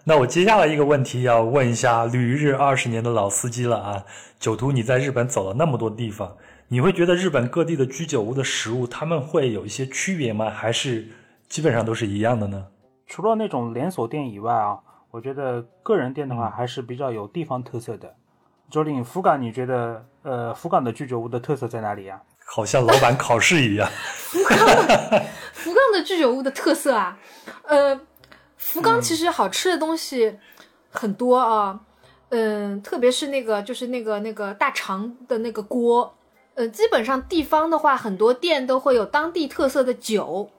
[0.03, 4.03] 那我接下来一个问题要问一下旅日二十年的老司机了啊，
[4.39, 6.35] 酒徒，你在日本走了那么多地方。
[6.69, 10.49] 你会觉得日本各地的居酒屋的食物，他们会有一些区别吗？
[10.49, 11.07] 还是
[11.47, 12.65] 基本上都是一样的呢？
[13.05, 14.79] 除了那种连锁店以外啊，
[15.11, 18.15] 我觉得个人店的话还是比较有地方特色的。
[18.71, 23.87] 周令福冈，你觉得呃福冈的居酒屋的特色在哪里呀、好像老板考试一样。
[24.15, 27.19] 福冈的福冈的居酒屋的特色啊，
[27.67, 27.99] 呃，
[28.61, 30.37] 福冈其实好吃的东西
[30.91, 31.81] 很多啊，
[32.29, 36.15] 嗯、特别是那个就是那个那个大肠的那个锅，
[36.53, 40.51] 嗯，基本上地方的话，很多店都会有当地特色的酒，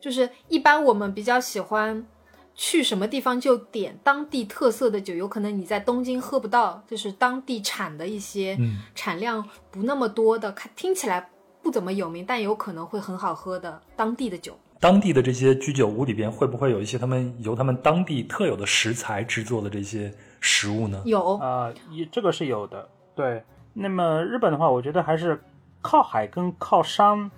[0.00, 2.06] 就是一般我们比较喜欢
[2.54, 8.78] 去什么地方就点当地特色的酒，有可能你在东京喝不到，就是当地产的一些嗯。
[8.94, 11.28] 产量不那么多的，看听起来
[11.60, 14.56] 不怎么有名，但有可能会很好喝的当地的酒。
[14.80, 21.02] 当地的这些居酒屋里边，会不会有一些他们由他们当地特有的食材制作的这些食物呢？
[21.04, 22.88] 有，啊，也这个是有的。
[23.14, 25.42] 对，那么日本的话，我觉得还是
[25.80, 27.30] 靠海跟靠山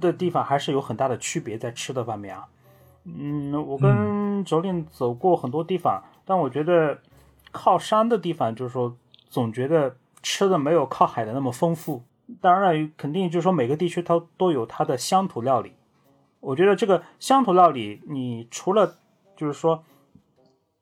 [0.00, 2.48] 的地方还是有很大的区别在吃的方面啊。
[3.04, 6.98] 嗯，我跟卓令走过很多地方，但我觉得
[7.52, 8.96] 靠山的地方，就是说
[9.28, 12.02] 总觉得吃的没有靠海的那么丰富。
[12.40, 15.72] 当然，肯定就是说每个地区它都有它的乡土料理。
[16.40, 18.96] 我觉得这个乡土料理，你除了
[19.36, 19.84] 就是说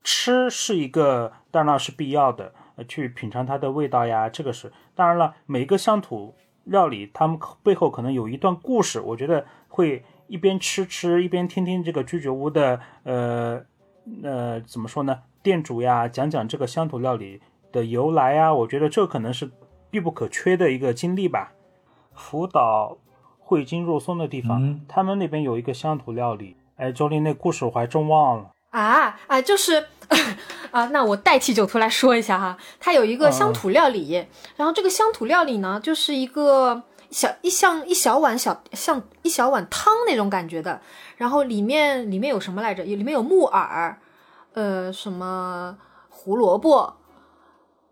[0.02, 5.34] 吃是一个，当然是必要的，呃，去品尝它的味道呀，这个是当然了。
[5.46, 6.34] 每个乡土
[6.64, 13.61] 料理，他们背后可能有一段故事，我觉得会一边吃吃，一边听听这个居酒屋的呃
[14.22, 17.40] 呃怎么说呢，店主呀讲讲这个乡土料理
[17.72, 19.50] 的由来呀，我觉得这可能是
[19.90, 21.52] 必不可缺的一个经历吧。
[22.14, 22.98] 福岛
[23.49, 28.51] 汇金若松的地方，嗯他们那边有一个乡土料理，哎，周林那故事我还真忘了。
[28.72, 29.86] 啊啊，就是
[30.70, 34.26] 啊，那我代替酒徒来说一下哈，它有一个乡土料理，
[34.57, 40.78] 然后这个乡土料理呢，就是一个小一像一小碗小像一小碗汤那种感觉的，
[41.16, 42.82] 然后里面里面有什么来着？
[42.82, 43.99] 里面有木耳，
[44.53, 45.74] 呃，什么
[46.11, 46.92] 胡萝卜，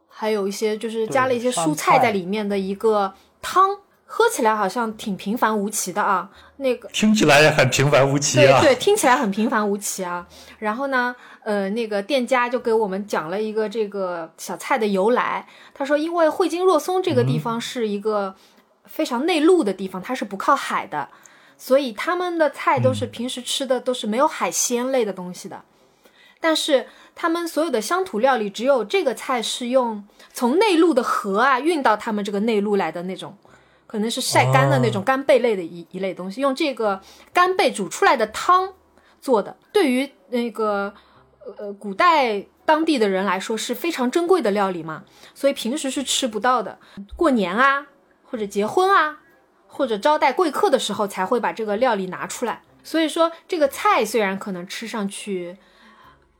[0.06, 3.78] 还有一些就是加了一些蔬菜在里面的一个汤。
[4.08, 8.60] 喝起来好像挺平凡无奇的啊，那个听起来也很平凡无奇啊。
[8.60, 10.24] 对对，听起来很平凡无奇啊。
[10.60, 15.46] 然后呢，呃，那个店家就给我们讲了一个这个小菜的由来。
[15.74, 18.36] 他说，因为汇金若松这个地方是一个
[18.84, 21.08] 非常内陆的地方，它是不靠海的，
[21.58, 25.62] 所以他们的菜都是平时吃的都是没有海鲜类的东西的。
[26.38, 26.86] 但是
[27.16, 33.36] 他们所有的乡土料理，只有这个菜是用从内陆的河啊运到他们这个内陆来的那种。
[33.86, 37.00] 可能是晒干的那种干贝类的一一类东西，用这个
[37.32, 38.74] 干贝煮出来的汤
[39.20, 40.92] 做的，对于那个
[41.58, 46.78] 呃古代当地的人来说是非常珍贵的料理嘛，所以平时是吃不到的。
[47.14, 47.86] 过年啊，
[48.24, 49.20] 或者结婚啊，
[49.68, 52.62] 或者招待贵客的时候才会把这个料理拿出来。
[52.82, 55.56] 所以说，这个菜虽然可能吃上去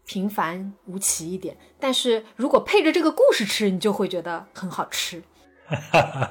[0.04, 5.22] 平凡无奇一点，但是如果配着这个故事吃，你就会觉得很好吃。
[5.68, 6.30] 哈哈，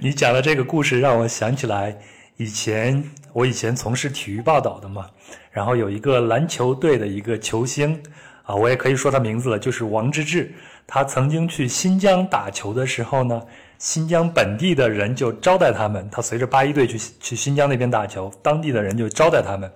[0.00, 1.96] 你讲的这个故事让我想起来，
[2.36, 5.06] 以前我以前从事体育报道的嘛，
[5.50, 7.98] 然后有一个篮球队的一个球星
[8.42, 10.50] 啊，我也可以说他名字了，就是王治郅。
[10.86, 13.42] 他曾经去新疆打球的时候呢，
[13.78, 16.08] 新疆本地的人就招待他们。
[16.12, 19.70] 他随着八一队去去新疆那边打球，当地的人就招待他们。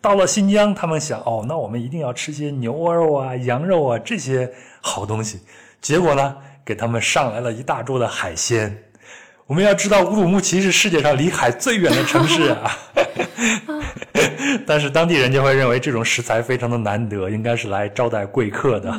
[0.00, 5.40] 到了新疆，他们想，哦，那我们一定要吃些牛肉啊、羊肉啊这些好东西。
[5.80, 6.36] 结果呢？
[6.64, 8.76] 给他们上来了一大桌的海鲜。
[9.46, 12.70] 我们要知道乌鲁木齐是世界上离海最远的城市啊，
[14.66, 18.94] 但是当地人就会认为这种食材非常的难得，应该是来招待贵客的。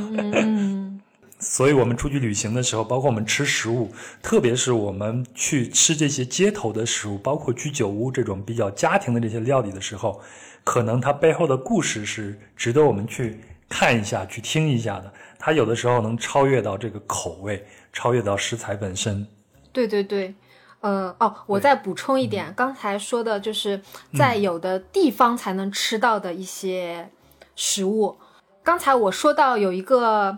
[1.40, 3.92] 所以我们出去旅行的时候，包括我们吃食物，
[4.22, 10.22] 特别是我们去吃这些街头的食物，包括居酒屋这种比较家庭的这些料理的时候，
[10.64, 15.12] 可能它背后的故事是值得我们去看一下、去听一下的。
[15.46, 19.28] 它有的时候能超越到这个口味，超越到食材本身。
[19.74, 20.34] 对对对，
[20.80, 23.82] 呃哦，我再补充一点，刚才说的就是
[24.18, 27.10] 在有的地方才能吃到的一些
[27.58, 28.16] 食物。
[28.64, 30.38] 刚才我说到有一个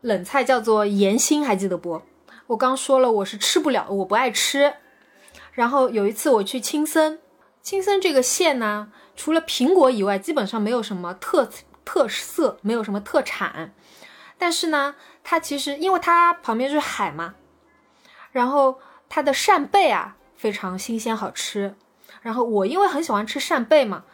[0.00, 2.00] 冷菜叫做盐心，还记得不？
[2.46, 4.72] 我刚说了我是吃不了，我不爱吃。
[5.52, 7.18] 然后有一次我去青森，
[7.60, 11.46] 青森这个县呢，除了苹果以外，基本上没有什么特
[11.84, 13.74] 特色，没有什么特产。
[14.40, 17.34] 但是呢，它其实因为它旁边是海嘛，
[18.32, 21.76] 然后它的扇贝啊非常新鲜好吃。
[22.22, 24.04] 然后我因为很喜欢吃扇贝嘛，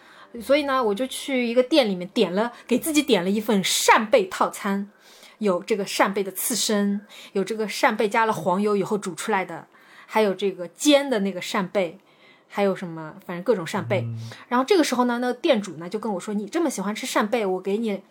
[0.42, 4.90] 所以呢我就去一个店里面点了，给自己点了一份扇贝套餐，
[5.38, 9.68] 有这个扇贝的刺身，有这个扇贝加了黄油以后煮出来的，
[10.06, 12.00] 还有这个煎的那个扇贝，
[12.48, 14.04] 还有什么反正各种扇贝。
[14.48, 18.02] 然后这个时候呢，那个店主呢就跟我说：“你这么喜欢吃扇贝，我给你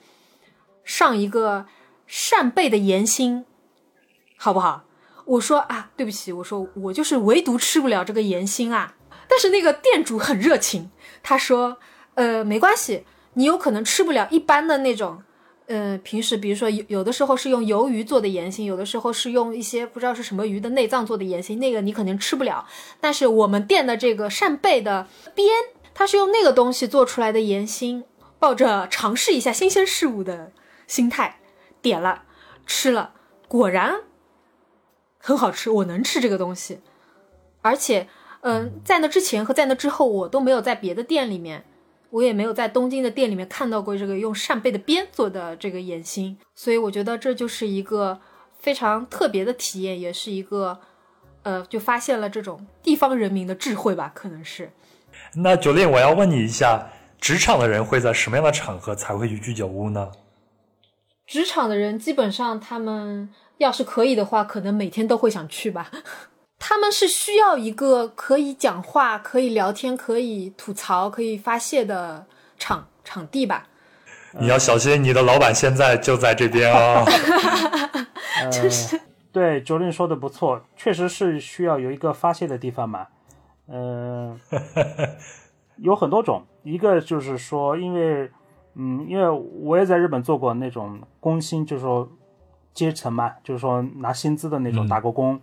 [0.85, 1.65] 上一个。”
[2.07, 3.45] 扇贝的盐心，
[4.37, 4.83] 好不好？
[5.25, 8.95] 我说啊，对不起，我说我就是唯独吃不了这个盐心啊。
[9.27, 10.91] 但是那个店主很热情，
[11.23, 11.77] 他说，
[12.13, 15.23] 呃，没关系，你有可能吃不了一般的那种，
[15.65, 22.67] 呃，平时比如说有有的时候是用鱿鱼做的盐心，有的时候是用一些不知道是什么鱼的内脏做的盐心，那个你肯定吃不了。
[23.01, 25.49] 但是我们店的这个扇贝的边，
[25.95, 28.03] 它是用那个东西做出来的盐心，
[28.37, 30.51] 抱着尝试一下新鲜事物的
[30.85, 31.39] 心态。
[31.85, 32.23] 点了，
[32.65, 33.13] 吃了，
[33.47, 34.01] 果然
[35.19, 35.69] 很好吃。
[35.69, 36.79] 我能吃这个东西，
[37.61, 38.07] 而且，
[38.41, 41.63] 嗯，在那之前和在那之后，我都没有在别的店里面，
[42.09, 46.39] 我也没有在东京的店里面看到过这个用扇贝的边做的这个眼心。
[46.55, 48.19] 所以我觉得这就是一个
[48.57, 50.79] 非常特别的体验，也是一个，
[51.43, 54.71] 呃，就发现了这种地方人民的智慧吧，可能是。
[55.35, 56.89] 那九令，我要问你一下，
[57.21, 60.11] 职场的人会在什么样的场合才会去居酒屋呢？
[61.25, 65.89] 职场的人基本上，他们要是可以的话，可能每天都会想去吧。
[66.59, 72.25] 他们是需要一个可以讲话、可以聊天、可以吐槽、可以发泄的
[72.57, 73.67] 场场地吧。
[74.39, 77.03] 你要小心，你的老板现在就在这边啊。
[78.51, 78.99] 就是
[79.33, 83.07] 对卓林说的不错，确实是需要有一个发泄的地方嘛。
[83.67, 84.39] 嗯，
[85.77, 88.29] 有很多种，一个就是说，因为。
[88.75, 89.29] 嗯，因为
[89.61, 92.07] 我也在日本做过那种工薪，就是说
[92.73, 95.39] 阶层嘛，就是说拿薪资的那种打过工，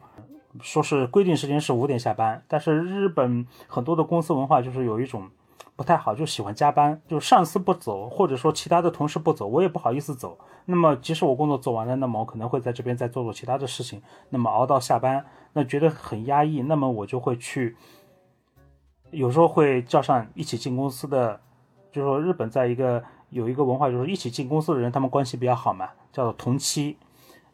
[0.61, 5.30] 说是规定时间是五点下班，但是日本很多的公司文化就是有一种
[5.74, 10.39] 不不太好，就喜欢加班，就上司不走，或者说其他的同事不走，我也不好意思走。
[10.64, 15.24] 那么即使我工作做完了，那么我可能会在这边再做做其他的事情，那么熬到下班，
[15.55, 17.76] 那觉得很压抑，那么我就会去，
[19.11, 21.41] 有时候会叫上一起进公司的，
[21.91, 23.03] 就是说日本在一个
[23.33, 26.97] 有一个文化，就是一起进公司的人，他们关系比较好嘛，叫做同期。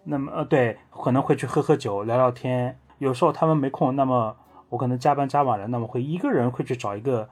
[0.04, 4.36] 那么呃对，可能会去喝喝酒聊聊天，有时候他们没空，那么
[4.68, 7.28] 我可能加班加晚了，那么会一个人会去找一个。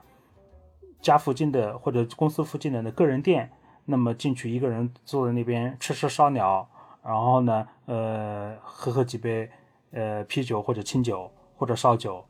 [0.99, 3.51] 家附近的或者公司附近的那个人店，
[3.85, 6.67] 那么进去一个人坐在那边吃吃烧鸟，
[7.03, 9.47] 然后呢，呃，喝喝几杯，
[9.91, 12.25] 呃，啤酒或者清酒或者烧酒，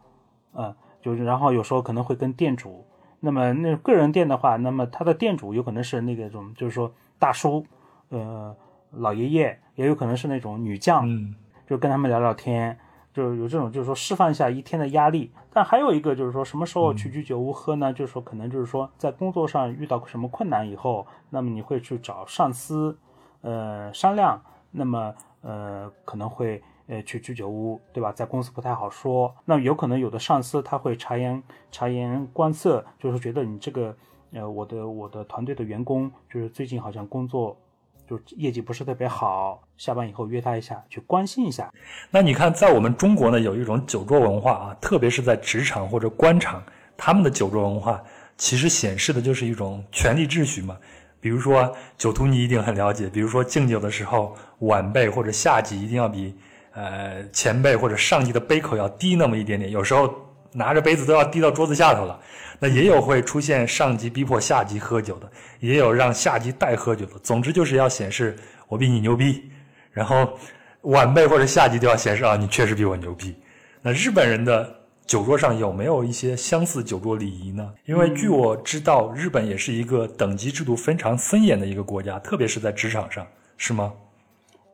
[0.54, 2.86] 嗯，就是然后有时候可能会跟店主，
[3.20, 7.66] 那么那个人店的话，那么他的店主有可能是那个种就是说大叔，
[8.10, 8.56] 呃，
[8.92, 11.36] 老爷爷，也有可能是那种女将，嗯，
[11.68, 12.78] 就跟他们聊聊天。
[13.14, 15.32] 就有这种，就是说释放一下一天的压力。
[15.52, 17.92] 但还有一个就是说，什么时候去居酒屋喝呢？
[17.92, 22.96] 就是说，可能就是说，在工作上遇到什么困难以后，那么你会去找上司，
[23.42, 24.40] 呃，商量。
[24.70, 28.12] 那么，呃，可能会呃去居酒屋，对吧？
[28.12, 29.34] 在公司不太好说。
[29.46, 33.96] 那有可能有的上司他会察言察言观色，就是觉得你这个，
[34.32, 37.58] 呃，我的我的团队的员工，就是最近好像工作。
[38.10, 41.70] 就业绩不是特别好，下班以后约他一下，去关心一下。
[42.10, 46.64] 那你看，在我们中国呢，有一种酒桌文化啊，特别是在职场或者官场，
[46.96, 48.02] 他们的酒桌文化
[48.38, 50.78] 其实显示的就是一种权力秩序嘛。
[51.20, 53.10] 比如说酒徒，你一定很了解。
[53.10, 56.34] 比如说敬酒的时候，晚辈或者下级一定要比
[56.78, 60.14] 呃前辈或者上级的杯口要低那么一点点，有时候
[60.52, 62.20] 拿着杯子都要低到桌子下头了。
[62.60, 67.14] 那也有会出现上级逼迫下级喝酒的，也有让下级代喝酒的。
[67.24, 68.36] 总之就是要显示
[68.68, 69.50] 我比你牛逼，
[69.92, 70.38] 然后
[70.82, 73.36] 晚辈或者下级都要显示啊，你确实比我牛逼。
[73.82, 74.76] 那日本人的
[75.06, 77.74] 酒桌上有没有一些相似酒桌礼仪呢？
[77.86, 83.26] 因为据我知道，日本也是一个等级制度非常森严的一个国家，特别是在职场上，
[83.56, 83.94] 是吗？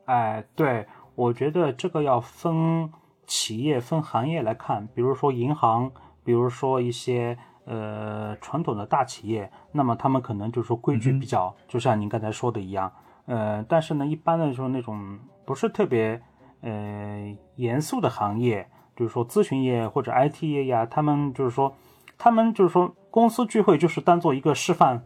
[0.06, 2.92] 哎，对，我觉得这个要分
[3.26, 5.90] 企业、分行业来看，比如说银行，
[6.24, 7.36] 比如说一些。
[7.66, 12.92] 呃，传统的大企业，那么他们可能就是说规矩比较，就像您刚才说的一样，
[13.24, 16.20] 呃，但是呢，一般的说那种不是特别
[16.60, 21.74] 呃严肃的行业，就是说咨询业或者 IT 业呀，他们就是说，
[22.18, 25.00] 他们就是说公司聚会就是当做一个释放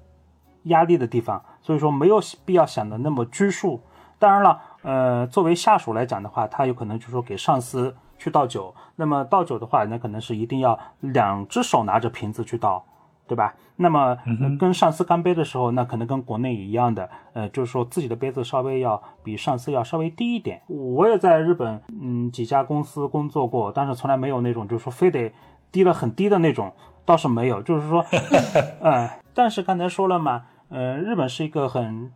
[0.64, 3.80] 压力的地方，所以说没有必要想的那么拘束。
[4.18, 7.94] 当然了，呃，作为下属来讲的话，他有可能就是说给上司。
[8.20, 12.84] 去倒酒，那么倒酒的话，那可能是一定要两只手拿着瓶子去倒，
[13.28, 13.54] 对吧？
[13.76, 14.18] 那么
[14.58, 20.60] 跟上司干杯的时候，那可能跟国内一样的，呃，就是说自己的杯子稍微要比上司要稍微低一点。
[20.66, 25.32] 我也在日本，嗯，几家公司工作过，但是从来没有那种就是说非得
[25.70, 26.72] 低了很低的那种，
[27.04, 27.62] 倒是没有。
[27.62, 28.04] 就是说，
[28.82, 32.12] 呃，但是刚才说了嘛，呃，日本是一个很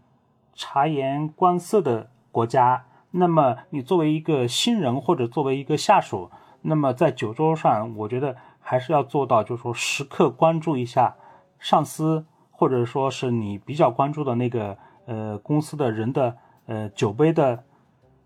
[0.52, 2.84] 察言观色的国家。
[3.14, 6.30] 那么你作为一个新人或者作为一个下属，
[6.62, 11.14] 那么在酒桌上，我觉得还是要做到，就是说时刻关注一下
[11.58, 14.74] 上司，或者说是你比较关注的那个
[15.04, 17.62] 呃公司的人的呃酒杯的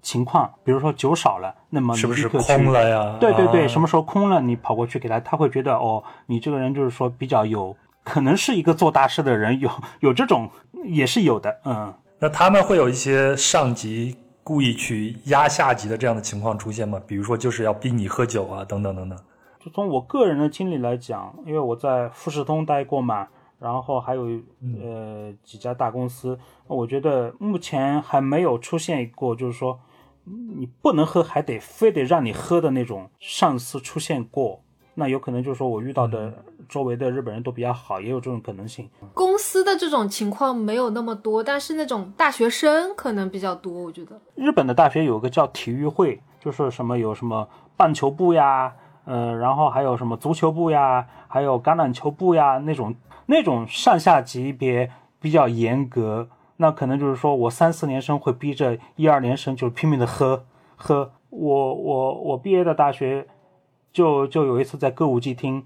[0.02, 0.54] 情况。
[0.62, 3.16] 比如说酒少了，那么是不是空了呀？
[3.18, 10.48] 对对对，什么时候空了，你跑过去给他，他会觉得哦，你这个人就是说比较有可能是一个做大事的人，有有这种
[10.84, 11.92] 也是有的，嗯。
[12.18, 14.16] 那他们会有一些上级。
[14.46, 17.02] 故意去压下级的这样的情况出现吗？
[17.04, 19.18] 比如说就是要逼你喝酒啊，等等等等。
[19.58, 23.26] 就从我个人的经历来讲，因为我在富士通待过嘛，
[23.58, 24.22] 然后还有
[24.80, 26.38] 呃几家大公司，
[26.68, 29.80] 我觉得目前还没有出现过，就是说
[30.24, 34.62] 你不能喝还得非得让你喝的那种上司出现过。
[34.98, 36.32] 那有可能就是说我遇到的
[36.70, 38.88] 周围的日本人都比较好，也有这种可能性。
[39.12, 43.82] 公司的这种情况没有那么多，但是那种大学生可能比较多。
[43.82, 48.72] 我觉得日本的大学有个叫体育会，就是什么有什么棒球部呀，
[49.04, 52.94] 呃，然后还有什么足球部呀，还有橄榄球部呀，那种
[53.26, 54.90] 那种上下级别
[55.20, 56.26] 比较严格。
[56.56, 61.12] 那可能就是说我三四年生会逼着一二年生就拼命的喝喝。
[61.28, 63.28] 我我我毕业的大学。
[63.96, 65.64] 就就有一次在歌舞伎厅，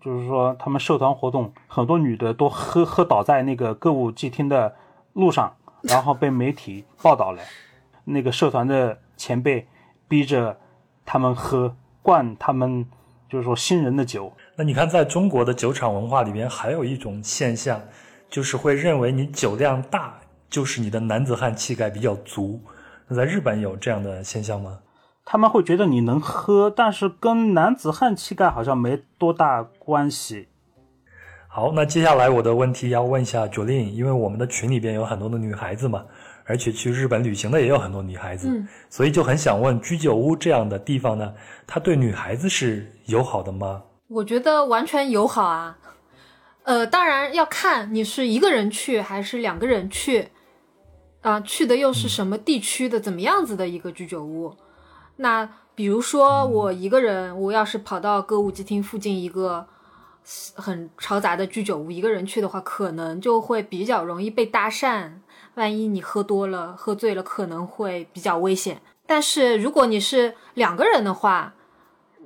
[0.00, 4.74] 就是说他们社团活动，很多女的都喝喝倒在那个歌舞伎厅的
[5.12, 7.40] 路上，然后被媒体报道了。
[8.02, 9.68] 那个社团的前辈
[10.08, 10.58] 逼着
[11.06, 12.84] 他们喝灌他们，
[13.28, 14.32] 就是说新人的酒。
[14.56, 17.80] 那你看，在中国的酒场文化里边，还有一种现象，
[18.28, 20.18] 就是会认为你酒量大，
[20.48, 22.60] 就是你的男子汉气概比较足。
[23.06, 24.76] 那在日本有这样的现象吗？
[25.32, 30.48] 他们会觉得你能喝，但是跟男子汉气概好像没多大关系。
[31.46, 36.04] 好，那接下来我的问题要问一下 Jolin，因为我们的群里边有很多的女孩子嘛，
[36.46, 41.32] 而且去日本旅行的也有很多女孩子，嗯所以就很想问居酒屋这样的地方呢，
[41.64, 43.84] 它对女孩子是友好的吗？
[44.08, 45.78] 我觉得完全友好啊。
[46.64, 50.30] 呃，当然要看你是一个人去还是两个人去，
[51.20, 54.52] 啊、去的又是什么地区的，怎么样子的一个居酒屋。
[55.20, 59.66] 那比如说我一个人，我要是跑到歌舞伎町附近一个
[60.54, 65.10] 很嘈杂的居酒屋，一个人去的话，可能就会比较容易被搭讪。
[65.56, 68.80] 万一你喝多了、喝醉了，可能会比较危险。
[69.06, 71.52] 但是如果你是两个人的话，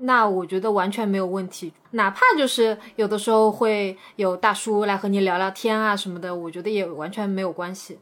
[0.01, 1.73] 那我觉得完全没有问题。
[1.93, 7.99] 哪怕就是有的时候会有大叔来和你聊聊天啊什么的，我觉得也完全没有关系。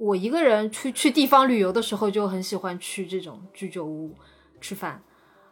[0.00, 4.14] 我一个人去去地方旅游的时候，就很喜欢去这种居酒屋
[4.60, 5.02] 吃饭。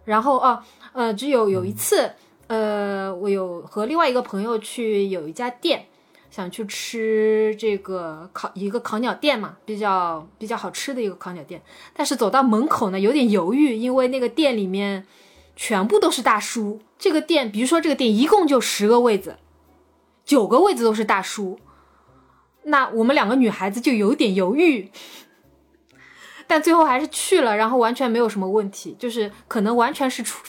[0.04, 2.12] 然后哦，呃，只有有一次，
[2.46, 5.86] 呃，我有和另外一个朋友去有一家店，
[6.30, 11.60] 想去吃这个烤一个烤鸟店嘛，比较比较好吃的一个烤鸟店。
[11.92, 15.04] 但是走到门口呢，有点犹豫，因为那个店里面
[15.56, 16.80] 全部都是大叔。
[16.96, 19.38] 这个店，比如说这个店一共就十个位子，
[20.24, 21.58] 九个位子都是大叔。
[22.68, 24.90] 那我们两个女孩子就有点犹豫，
[26.46, 30.42] 但最后还是去了，然后完全没有什么问题，就是可能完全是出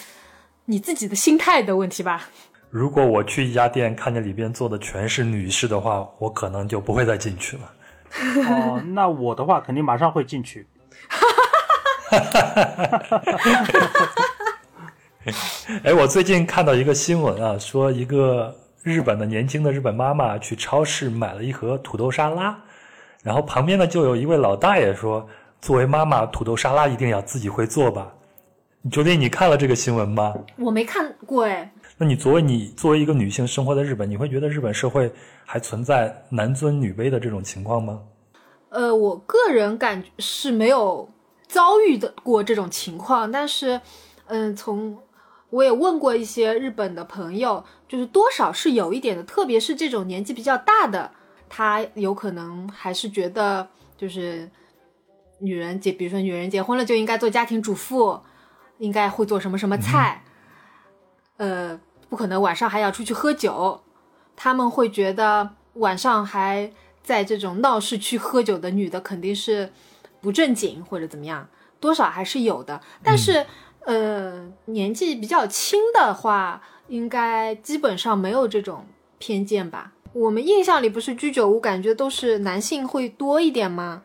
[0.65, 2.29] 你自己的心态的问题吧。
[2.69, 7.71] 如果我去一家店，看见里边坐的全是女士的话，我可能就不会再进去了。
[8.49, 10.67] 哦，那我的话肯定马上会进去。
[15.83, 18.55] 哎，我最近看到一个新闻啊，说一个
[18.87, 22.57] 日本的年轻的日本妈妈去超市买了一盒土豆沙拉，
[23.21, 25.27] 然后旁边呢就有一位老大爷说，
[25.59, 28.13] 作为妈妈，土豆沙拉一定要自己会做吧。
[28.89, 30.33] 昨天，你看了这个新闻吗？
[30.55, 35.11] 我没看过哎，那你作为你作为一个女性生活在日本，你会觉得日本社会
[35.45, 37.99] 还存在男尊女卑的这种情况吗？
[38.69, 41.09] 呃，我个人感觉是没有
[41.47, 43.81] 遭遇的过这种情况，但是，
[44.27, 44.97] 嗯，从
[45.49, 51.11] 我也问过一些日本的朋友，就是多少是有一点的，特别是这种年纪比较大的，
[51.47, 53.67] 他有可能还是觉得
[53.97, 54.49] 就是
[55.39, 58.21] 女人结，比如说女人结婚了就应该做家庭主妇，
[58.77, 60.23] 应该会做什么什么菜，
[61.37, 61.79] 呃，
[62.09, 63.81] 不可能晚上还要出去喝酒，
[64.35, 66.71] 他们会觉得晚上还
[67.01, 69.71] 在这种闹市区喝酒的女的肯定是
[70.19, 71.47] 不正经或者怎么样，
[71.79, 72.81] 多少还是有的。
[73.01, 73.45] 但是，
[73.87, 78.85] 呃，年纪比较轻的话，应该基本上没有这种
[79.17, 79.93] 偏见吧。
[80.11, 84.03] 我们印象里不是居酒屋感觉都是男性会多一点吗？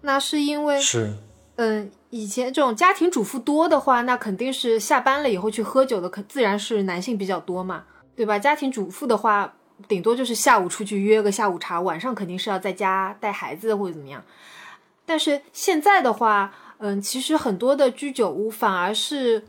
[0.00, 1.12] 那是因为是，
[1.56, 7.84] 嗯，以前这种家庭主妇多的话，那肯定是下班了以后去喝酒的，可自然是男性比较多嘛，
[8.16, 8.38] 对吧？
[8.38, 9.52] 家庭主妇的话，
[9.86, 14.24] 顶多就是下午出去约个下午茶，晚上肯定是要在家带孩子或者怎么样。
[15.04, 19.44] 但是现在的话，嗯，其实很多的居酒屋反而是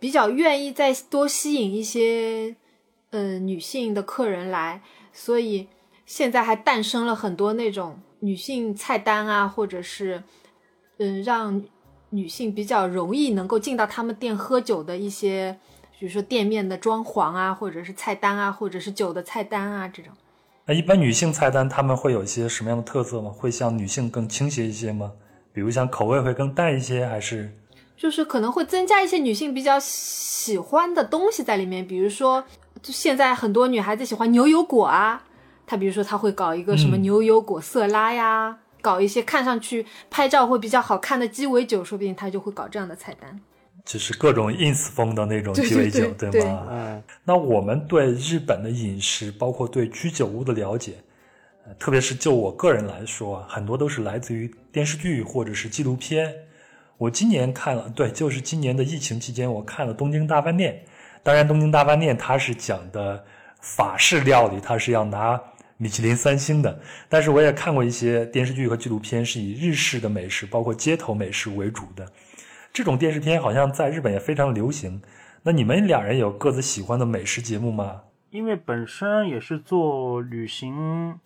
[0.00, 2.56] 比较愿意再多吸引一些
[3.10, 5.68] 嗯女性的客人来，所以
[6.04, 10.24] 现在还诞生了很多那种女性菜单啊，或者是
[10.98, 11.62] 嗯让
[12.10, 15.56] 女性比较容易能够进到他们店喝酒的一些，
[16.00, 20.12] 比如说店面的装潢啊，或者是菜单啊，或者是酒的菜单啊这种。
[20.66, 23.30] 那一般女性菜单他们会有一些什么样的特色吗？
[23.30, 25.12] 会向女性更倾斜一些吗？
[25.52, 27.52] 比如像口味会更淡一些，还是
[27.96, 32.44] 就是可能会增加一些女性比较喜欢的东西在里面，比如说，
[32.82, 35.22] 就现在很多女孩子喜欢牛油果啊，
[35.66, 43.40] 她比如说她会搞一个什么嗯牛油果色拉呀，搞一些看上去拍照会比较好看的鸡尾酒，说不定她就会搞这样的菜单。
[43.84, 46.66] 就是各种 ins 风的那种鸡尾酒，对对吗？
[46.70, 50.94] 嗯，那我们对日本的饮食，包括对居酒屋的了解，
[51.78, 56.32] 特别是就我个人来说，很多都是来自于电视剧或者是纪录片。
[56.98, 60.74] 我今年看了，对，就是今年的疫情期间，我看了《东京大饭店》。
[61.22, 63.24] 当然，《东京大饭店》它是讲的
[63.60, 65.40] 法式料理，它是要拿
[65.76, 66.80] 米其林三星的。
[67.08, 72.06] 但是我也看过一些电视剧和纪录片，是以日式的美食，包括街头美食为主的。
[72.72, 75.00] 这种电视片好像在日本也非常流行。
[75.42, 78.02] 那你们两人有各自喜欢的美食节目吗？
[78.30, 81.18] 因为本身也是做旅行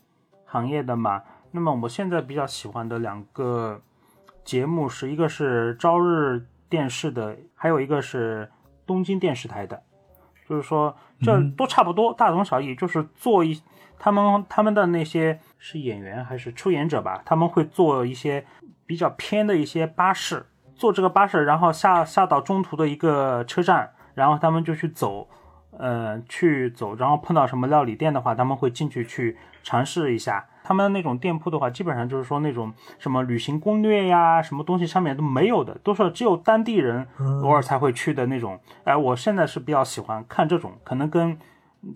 [0.56, 3.78] 行业的嘛，那么我现在比较喜欢的两个
[4.42, 8.50] 节目是一个是朝日电视的，还有一个是
[8.86, 9.82] 东京电视台的，
[10.48, 13.60] 就是说这嗯都差不多，大同小异，就是做一
[13.98, 18.46] 他们他们的那些是演员还是出演者吧，他们会做一些
[18.86, 25.28] 比较偏的一些巴士，坐这个巴士，然后下下到中途的一个车站，然后他们就去走。
[25.78, 30.46] 呃，去走，然后碰到什么料理店的话，他们会进去去尝试一下。
[30.64, 37.06] 他们那种店铺的话，基本上就是说那种什么旅行攻略呀，什么东西上面都没有的，都是只有当地人
[37.42, 38.58] 偶尔才会去的那种。
[38.82, 41.38] 哎，我现在是比较喜欢看这种，可能跟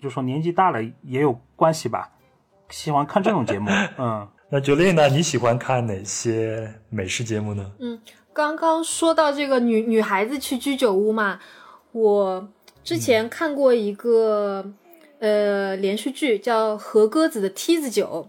[0.01, 2.11] 就说年纪大了也有关系吧，
[2.69, 3.69] 喜欢看这种节目。
[3.99, 5.09] 嗯，那九令呢？
[5.09, 7.73] 你喜欢看哪些美食节目呢？
[7.81, 8.01] 嗯，
[8.33, 11.41] 刚刚说到这个女女孩子去居酒屋嘛，
[11.91, 12.49] 我
[12.91, 14.73] 之前看过一个、
[15.21, 18.29] 呃连续剧叫《和鸽子的梯子酒》，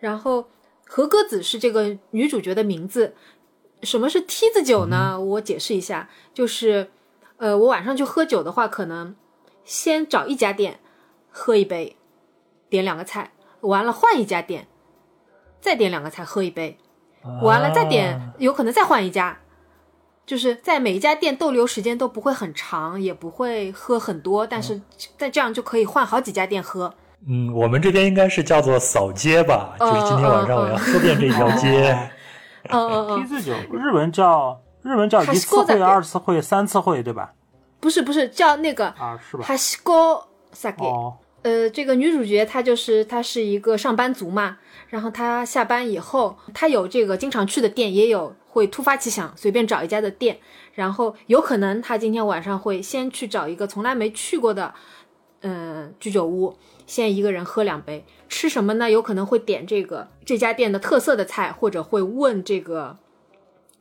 [0.00, 0.48] 然后
[0.84, 3.14] 和鸽子是这个女主角的名字。
[3.84, 5.20] 什么是梯子酒呢？
[5.20, 6.90] 我解释一下，就是
[7.36, 9.14] 呃，我晚上去喝酒的话，可能
[9.64, 10.80] 先找一家店
[11.30, 11.96] 喝一杯，
[12.68, 14.66] 点两个菜，完了换一家店，
[15.60, 16.76] 再点两个菜喝一杯，
[17.44, 19.38] 完了再点，有可能再换一家，
[20.26, 24.80] 就是在每一家店逗留时间都不会很长，也不会喝很多，但是
[25.18, 26.94] 在这样就可以换好几家店喝。
[27.28, 31.92] 嗯，我们这边应该是叫做扫街吧，嗯就是今天晚上我要喝遍这一条街。
[32.68, 37.32] 嗯嗯嗯，梯子酒，日文叫日文叫一次会、二次会、三次会，对吧？
[37.80, 39.44] 不是不是叫那个啊，是吧？
[39.44, 40.22] 哈西沟
[40.54, 40.84] sake。
[40.84, 44.58] 哦，呃，这个女主角她就是她是一个上班族嘛，
[44.88, 50.38] 然后她下班以后，她有这个经常去的店，也有会突发奇想随便找一家的店，
[50.74, 54.74] 然后有可能他今天晚上会先去找一个从来没去过的，
[55.42, 58.90] 嗯、居酒屋，先一个人喝两杯，吃什么呢？
[58.90, 62.98] 有可能会点这个这家店的特色的菜，或者会问这个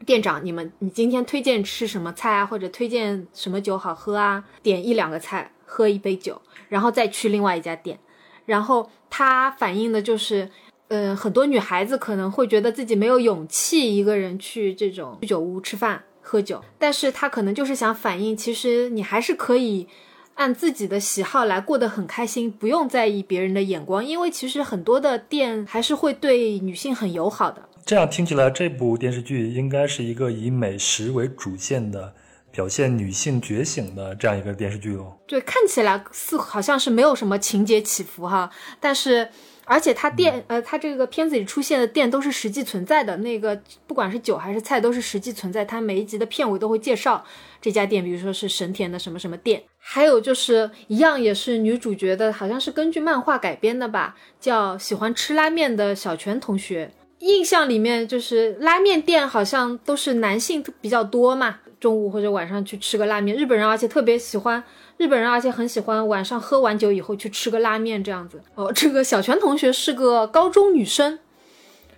[0.05, 4.45] 店长，你们你今天推荐吃什么菜啊，或者推荐什么酒好喝啊？
[4.61, 7.99] 点一两个菜，喝一杯酒，然后再去另外一家店。
[8.45, 10.49] 然后他反映的就是，
[10.89, 19.87] 呃，很多女孩子可能会觉得自己没有勇气一个人去这种居酒屋吃饭喝酒，但是她可能就是想反映，其实你还是可以
[20.35, 27.69] 按自己的喜好来过得很开心，不用在意别人的眼光，因为其实很多的店还是会对女性很友好的。
[27.85, 32.13] 这样听起来，这部电视剧应该是一个以美食为主线的，
[32.51, 35.17] 表现女性觉醒的这样一个电视剧哦。
[35.27, 39.29] 对，看起来似乎好像是没有什么情节起伏哈，但是
[39.69, 47.23] 而且它店呃，它这个片子里出现的店都是实际存在的，那个不管是酒还是菜都是实际存在，它每一集的片尾都会介绍
[47.61, 56.91] 这家店，比如说是神田的什么什么店，还有就是一样也是女主角的，好像是根据漫画改编的吧，叫喜欢吃拉面的小泉同学。
[57.19, 63.35] 印象里面就是拉面店好像都是男性比较多嘛，中午或者晚上去吃个拉面。
[63.35, 64.63] 日本人而且特别喜欢，
[64.99, 68.43] 日本人而且很喜欢晚上喝完酒以后去吃个拉面这样子。
[68.55, 71.19] 哦，这个小泉同学是个高中女生，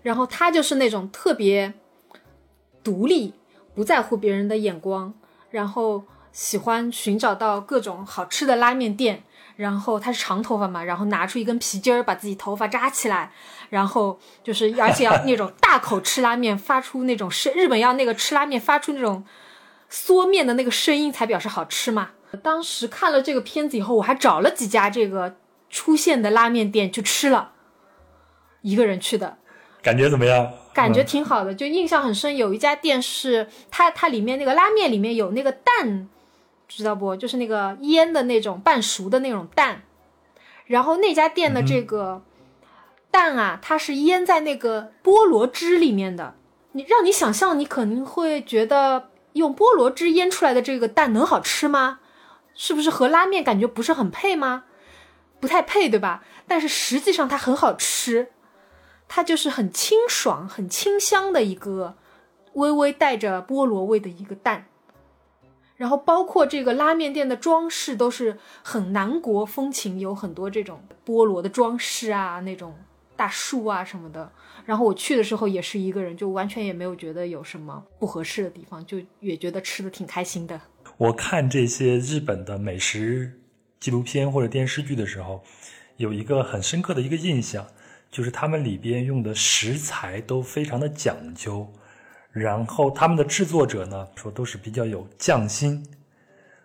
[0.03, 1.73] 然后她就是那种特别
[2.83, 3.33] 独立，
[3.73, 5.11] 不在乎别人的眼光，
[5.49, 9.23] 然后喜欢寻找到各种好吃的拉面店。
[9.55, 13.31] 然后她是长头发嘛，然后拿出一根皮筋儿把自己头发扎起来，
[13.71, 19.25] 然后就是而且要那种大口吃拉面，发出那种声，日本要那个吃拉面发出那种
[19.91, 22.11] 嗦面的那个声音才表示好吃嘛。
[22.37, 25.35] 当时看了这个片子以后，我还找了几家这个
[25.69, 27.51] 出现的拉面店去吃了，
[28.61, 29.37] 一个人去的，
[29.81, 30.51] 感觉怎么样？
[30.73, 32.37] 感觉嗯挺好的，就印象很深。
[32.37, 36.07] 有一家店是它它里面那个拉面里面有那个蛋，
[36.67, 37.15] 知道不？
[37.15, 39.83] 就是那个腌的那种半熟的那种蛋。
[40.65, 42.21] 然后那家店的这个
[43.09, 46.35] 蛋啊，它是腌在那个菠萝汁里面的。
[46.71, 51.99] 你让你想象，你可能会觉得用菠萝汁腌出来的这个蛋能好吃吗？
[52.55, 54.65] 是不是和拉面感觉不是很配吗？
[55.39, 56.23] 不太配，对吧？
[56.47, 58.31] 但是实际上它很好吃。
[59.13, 61.97] 它就是很清爽、很清香的一个
[62.53, 64.67] 微微带着菠萝味的一个蛋，
[65.75, 72.73] 然后包括这个拉面店的装饰都是很南国风情，有很多这种菠萝的装饰啊，那种
[73.17, 74.31] 大树啊什么的。
[74.65, 80.61] 然后我去的时候也是一个人，就完全也没有觉得有什么不合适的地方，就也觉得吃的挺开心的。
[81.01, 83.41] 我看这些日本的美食
[83.79, 85.43] 纪录片或者电视剧的时候，
[85.97, 87.65] 有一个很深刻的一个印象，
[88.11, 91.67] 就是他们里边用的食材都非常的讲究，
[92.31, 95.83] 然后他们的制作者呢说都是比较有匠心，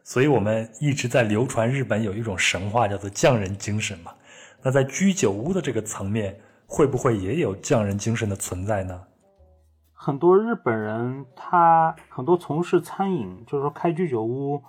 [0.04, 4.12] 所以我们一直在流传日本有一种神话叫做匠人精神嘛。
[4.62, 9.02] 那在居酒屋的这个层面，会不会也有匠人精神的存在呢？
[10.06, 14.62] 很多日本人，他很多从事餐饮，就是说开居酒屋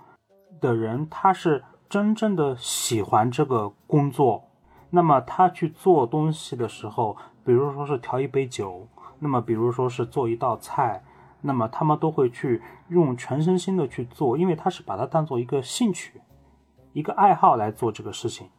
[0.59, 4.45] 的人，他是真正的喜欢这个工作。
[4.89, 7.15] 那么他去做东西的时候，
[7.45, 8.87] 比如说是调一杯酒，
[9.19, 11.03] 那么比如说是做一道菜，
[11.41, 16.19] 那么他们都会去用全身心的去做，因为他是把它当做一个兴趣，
[16.93, 18.49] 一个爱好来做这个事情。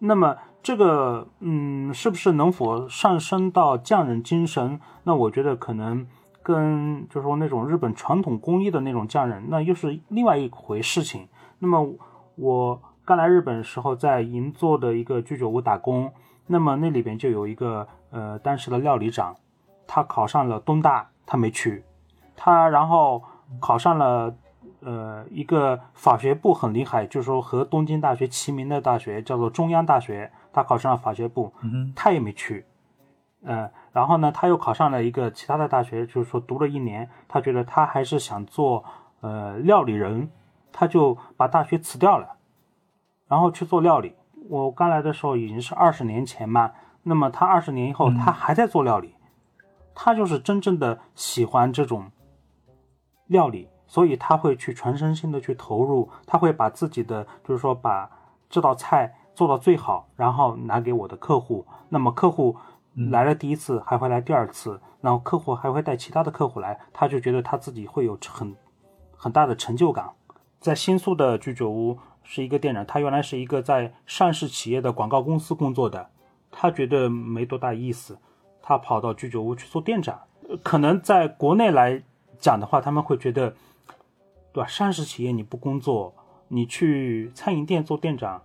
[0.00, 4.80] 那么这个，嗯，是不是能否上升到匠人精神？
[5.04, 6.04] 那我觉得可能
[6.44, 11.26] 跟就是说那种日本传统工艺的那种匠人，那又是另外一回事情。
[11.58, 11.94] 那么
[12.36, 16.12] 我刚来日本的时候，在银座的一个居酒屋打工，
[16.46, 19.34] 那么那里边就有一个呃当时的料理长，
[19.88, 21.82] 他考上了东大，他没去，
[22.36, 23.22] 他然后
[23.58, 24.36] 考上了。
[24.86, 31.50] 呃，一个法学部很厉害，就是说和东京大学齐名的大学叫做中央大学，他考上了法学部，
[31.96, 32.66] 他也没去。
[33.44, 38.84] 嗯，然后呢，他又考上了一个其他的大学，就是说读了一年，他觉得他还是想做
[39.20, 40.28] 呃料理人，
[40.72, 42.36] 他就把大学辞掉了，
[43.28, 44.16] 然后去做料理。
[44.50, 46.72] 我刚来的时候已经是二十年前嘛，
[47.04, 49.14] 那么他二十年以后他还在做料理，
[49.94, 52.10] 他就是真正的喜欢这种
[53.28, 53.68] 料理。
[53.86, 58.10] 所以他会去全身心的去投入，他会把自己的，就是说把
[58.48, 61.64] 这道菜做到最好，然后拿给我的客户。
[61.90, 62.56] 那么客户
[62.94, 68.54] 来了第一次，还会来第二次，然后客户还会带其他的客户来，他就觉得他自己会有很
[69.16, 70.10] 很大的成就感。
[70.60, 76.08] 在新宿的居酒屋是一个店长，他原来是一个在上市企业的广告公司工作的，
[76.50, 78.18] 他觉得没多大意思，
[78.62, 80.20] 他跑到居酒屋去做店长。
[80.62, 82.02] 可能在国内来
[82.38, 83.54] 讲的话，他们会觉得。
[84.52, 84.68] 对吧？
[84.68, 86.14] 上市企业你不工作，
[86.46, 88.40] 你去餐饮店做店长，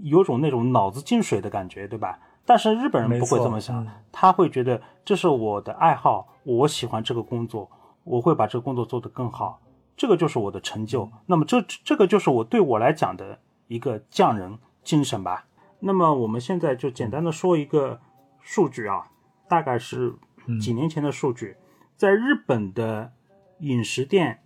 [0.00, 2.18] 有种那种脑子进水的感觉，对吧？
[2.46, 7.70] 但是日本人不会这么想，他会觉得这是我的爱好，我喜欢这个工作，
[8.04, 9.60] 我会把这个工作做得更好，
[9.96, 11.10] 这个就是我的成就。
[11.26, 13.38] 那么这这个就是我对我来讲的
[13.68, 15.46] 一个匠人精神吧。
[15.80, 18.00] 那么我们现在就简单的说一个
[18.40, 19.08] 数据啊，
[19.48, 20.14] 大概是
[20.60, 21.56] 几年前的数据，
[21.96, 23.12] 在日本的
[23.60, 24.40] 饮食店。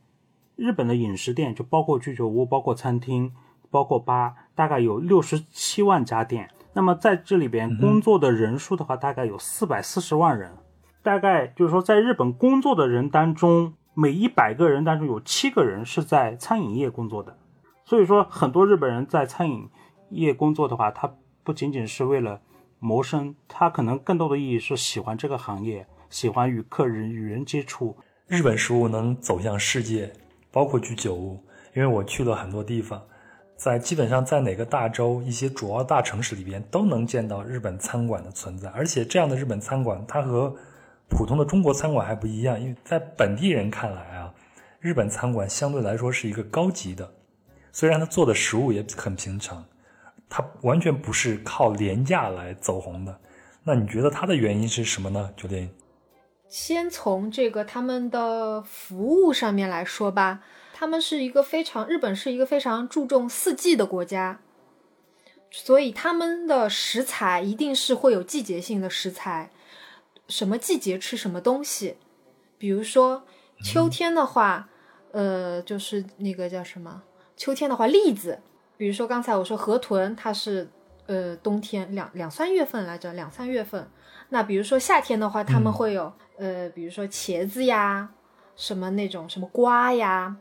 [0.57, 3.32] 日本的饮食店就包括居酒屋、包括餐厅、
[3.70, 6.51] 包括吧，大概有六十七万家店。
[6.78, 10.52] 那么在这里边工作的人数的话，大概有四百四十万人。
[11.02, 17.36] 大概就是说，在日本工作的人当中，每一百个人当中有七个人是在餐饮业工作的。
[17.84, 19.68] 所以说，很多日本人在餐饮
[20.10, 21.12] 业工作的话，他
[21.42, 22.40] 不仅仅是为了
[22.78, 27.96] 谋生，他可能更多的意义是喜欢这个行业，喜欢与客人与人接触。
[28.28, 30.12] 日本食物能走向世界。
[30.52, 33.02] 包括居酒屋，因为我去了很多地方，
[33.59, 38.68] 在基本上在哪个大洲、一些主要大城市里边都能见到日本餐馆的存在。
[38.70, 40.54] 而且这样的日本餐馆，它和
[41.09, 44.32] 普通的中国餐馆还不一样，因为在本地人看来啊，
[44.78, 47.12] 日本餐馆相对来说是一个高级的，
[47.72, 49.64] 虽然它做的食物也很平常，
[50.28, 53.18] 它完全不是靠廉价来走红的。
[53.64, 55.30] 那你觉得它的原因是什么呢？
[55.36, 55.68] 酒店？
[56.48, 60.40] 先从这个他们的服务上面来说吧，
[60.78, 64.38] 他们是一个非常日本是一个非常注重四季的国家，
[65.50, 69.50] 所以他们的食材一定是会有季节性的食材，
[70.28, 71.96] 什么季节吃什么东西，
[72.58, 73.24] 比如说
[73.60, 74.68] 秋天的话，
[75.10, 77.02] 呃，就是那个叫什么？
[77.36, 78.38] 秋天的话，栗子，
[78.76, 80.70] 比如说刚才我说河豚，它是
[81.06, 83.90] 呃冬天两两三月份来着，两三月份。
[84.28, 86.12] 那比如说夏天的话，他们会有。
[86.36, 88.10] 呃，比如说茄子呀，
[88.54, 90.36] 什么那种什么瓜呀，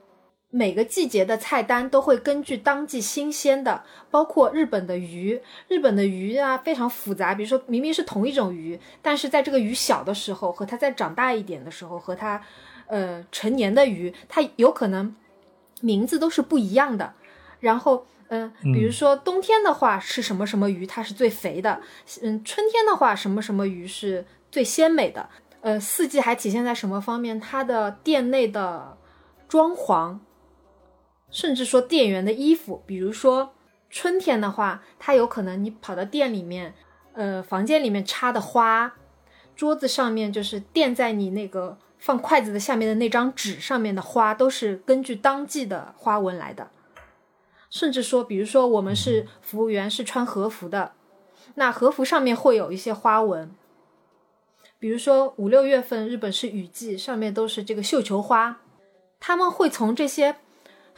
[0.49, 7.35] 每个季节的菜单都会根据当季新鲜的，包括日本的鱼，日本的鱼啊非常复杂。
[7.35, 12.41] 比如说明明是同一种鱼，但是在这个鱼小的时候和它再长大一点的时候，和它
[12.87, 15.13] 呃成年的鱼，它有可能
[15.81, 17.13] 名字都是不一样的。
[17.59, 21.81] 然后嗯，比如说冬天的话是什么什么鱼，它是最肥的。
[22.21, 25.27] 嗯，春天的话什么什么鱼是最鲜美的。
[25.59, 27.37] 呃，四季还体现在什么方面？
[27.37, 28.97] 它的店内的
[29.49, 30.17] 装潢，
[31.29, 33.53] 甚至说店员的衣服，比如说
[33.89, 36.73] 春天的话，它有可能你跑到店里面，
[37.13, 38.95] 呃，房间里面插的花，
[39.55, 46.69] 桌子上面就是垫在你那个放筷子的下面的那张纸上面的花，都是根据当季的花纹来的。
[47.69, 50.93] 甚至说，比如说我们是服务员，是穿和服的，
[51.55, 53.51] 那和服上面会有一些花纹。
[54.79, 58.61] 比如说五六月份，日本是雨季，上面都是这个绣球花，
[59.19, 60.37] 他们会从这些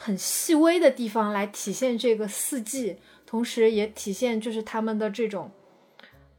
[0.02, 2.96] 很细微的地方来体现这个四季，
[3.26, 5.50] 同时也体现就是他们的这种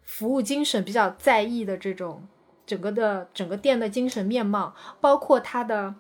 [0.03, 2.28] 服务精神比较在意的这种
[2.66, 5.93] 整个的整个店的精神面貌，包括它的。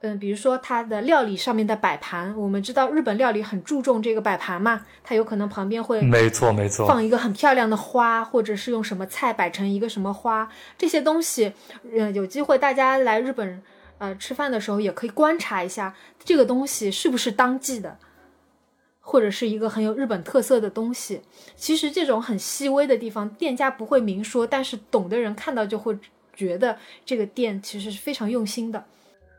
[0.00, 11.52] 嗯，比如说它的料理上面的摆盘，我们知道日本料理很注重这个摆盘嘛，它有可能旁边会没错没错放一个很漂亮的花，或者是用什么菜摆成一个什么花，这些东西，
[11.92, 13.60] 嗯，有机会大家来日本
[13.98, 15.94] 呃吃饭的时候也可以观察一下
[16.24, 17.98] 这个东西是不是当季的，
[19.00, 21.20] 或者是一个很有日本特色的东西。
[21.56, 25.96] 其实这种很细微的地方，店家不会明说，但是懂的人看到就会
[26.34, 28.84] 觉得这个店其实是非常用心的。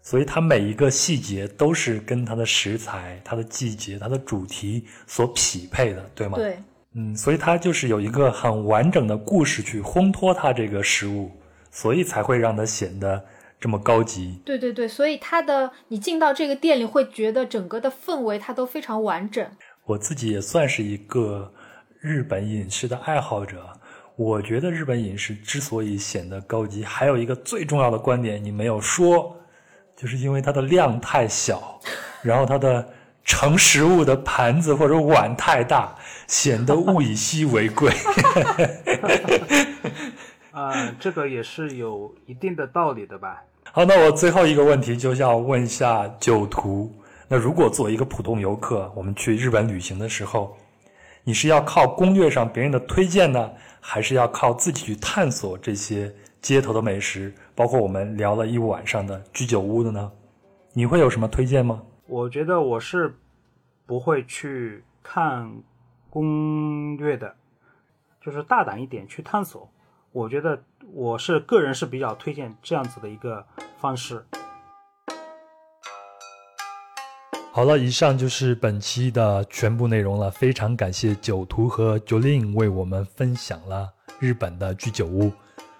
[0.01, 6.37] 所以它每一个细节都是跟它的食材、它的季节、它的主题所匹配的，对吗？
[6.37, 6.57] 对，
[6.93, 11.29] 嗯，所以它就是有一个很完整的故事去烘托它这个食物，
[11.69, 13.23] 所以才会让它显得
[13.59, 14.41] 这么高级。
[14.45, 19.45] 对对对，所以它的你进到这个店里会觉得整个的氛围它都非常完整。
[19.85, 21.51] 我自己也算是一个
[21.99, 23.67] 日本饮食的爱好者，
[24.15, 29.35] 我觉得日本饮食之所以显得高级，还有一个最重要的观点你没有说。
[29.95, 31.77] 就是因为它的量太小，
[32.21, 32.93] 然后它的
[33.25, 35.93] 盛食物的盘子或者碗太大，
[36.25, 37.91] 显得物以稀为贵。
[40.51, 43.43] 啊，这个也是有一定的道理的吧？
[43.71, 46.91] 好，那我最后一个问题就要问一下酒徒。
[47.27, 50.57] 那如果作为一个普通游客，我们去日本旅行的时候，
[51.23, 56.13] 你是要靠攻略上别人的推荐呢，还是要靠自己去探索这些？
[56.41, 60.09] 街头的美食，包括我们聊了一晚上的居酒屋的呢，
[60.71, 61.83] 你会有什么推荐吗？
[62.07, 63.13] 我觉得我是
[63.85, 65.51] 不会去看
[66.09, 67.35] 攻略的，
[68.21, 69.69] 就是大胆一点去探索。
[70.11, 70.59] 我觉得
[70.91, 73.45] 我是个人是比较推荐这样子的一个
[73.77, 74.25] 方式。
[77.51, 80.31] 好了，以上就是本期的全部内容了。
[80.31, 85.31] 非常感谢酒徒和 Jolin 为我们分享了日本的居酒屋。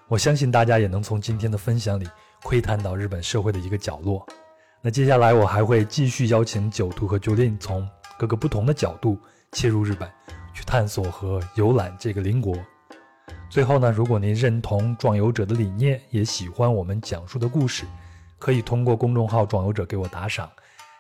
[0.08, 2.08] 我相信大家也能从今天的分享里
[2.44, 4.26] 窥探到日本社会的一个角落。
[4.82, 9.18] 那接下来我还会继续邀请酒徒和 Julin 从各个不同的角度
[9.54, 10.10] 切入日本，
[10.54, 12.56] 去探索和游览这个邻国。
[13.50, 17.86] 最后呢，如果您认同壮游者的理念，也喜欢我们讲述的故事，
[18.38, 20.50] 可以通过公众号“壮游者”给我打赏，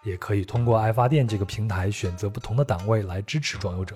[0.03, 3.95] 也可以通过爱发电这个平台选择不同的档位来支持壮游者。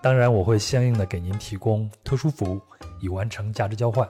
[0.00, 2.60] 当然，我会相应的给您提供特殊服务，
[3.00, 4.08] 以完成价值交换。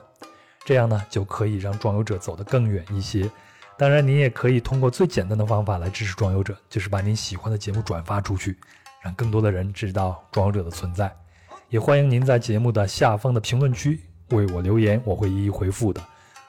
[0.65, 3.29] 这样呢，就可以让壮游者走得更远一些。
[3.77, 8.57] 当然，您也可以通过最简单的方法来支持壮游者，就是把您喜欢的节目转发出去，
[9.01, 11.15] 让更多的人知道壮游者的存在。
[11.73, 13.99] 也欢迎您在节目的下方的评论区
[14.29, 15.99] 为我留言，我会一一回复的。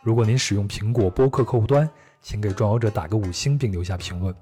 [0.02, 1.88] 如果您使用苹果播客客户端，
[2.20, 4.34] 请给壮游者打个五星并留下评论。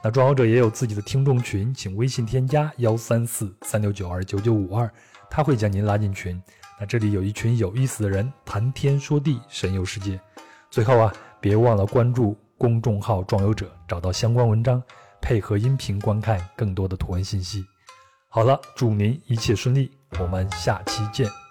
[0.00, 4.88] 那壮游者也有自己的听众群，请微信添加幺三四三六九二九九五二，
[5.28, 6.40] 他会将您拉进群。
[6.78, 10.20] 那这里有一群有意思的人谈天说地，神游世界。
[10.70, 14.80] 最后啊，别忘了关注公众号“壮游者”，找到相关文章，
[15.20, 17.64] 配合音频观看更多的图文信息。
[18.28, 21.47] 好了，祝您一切顺利，我们下期见。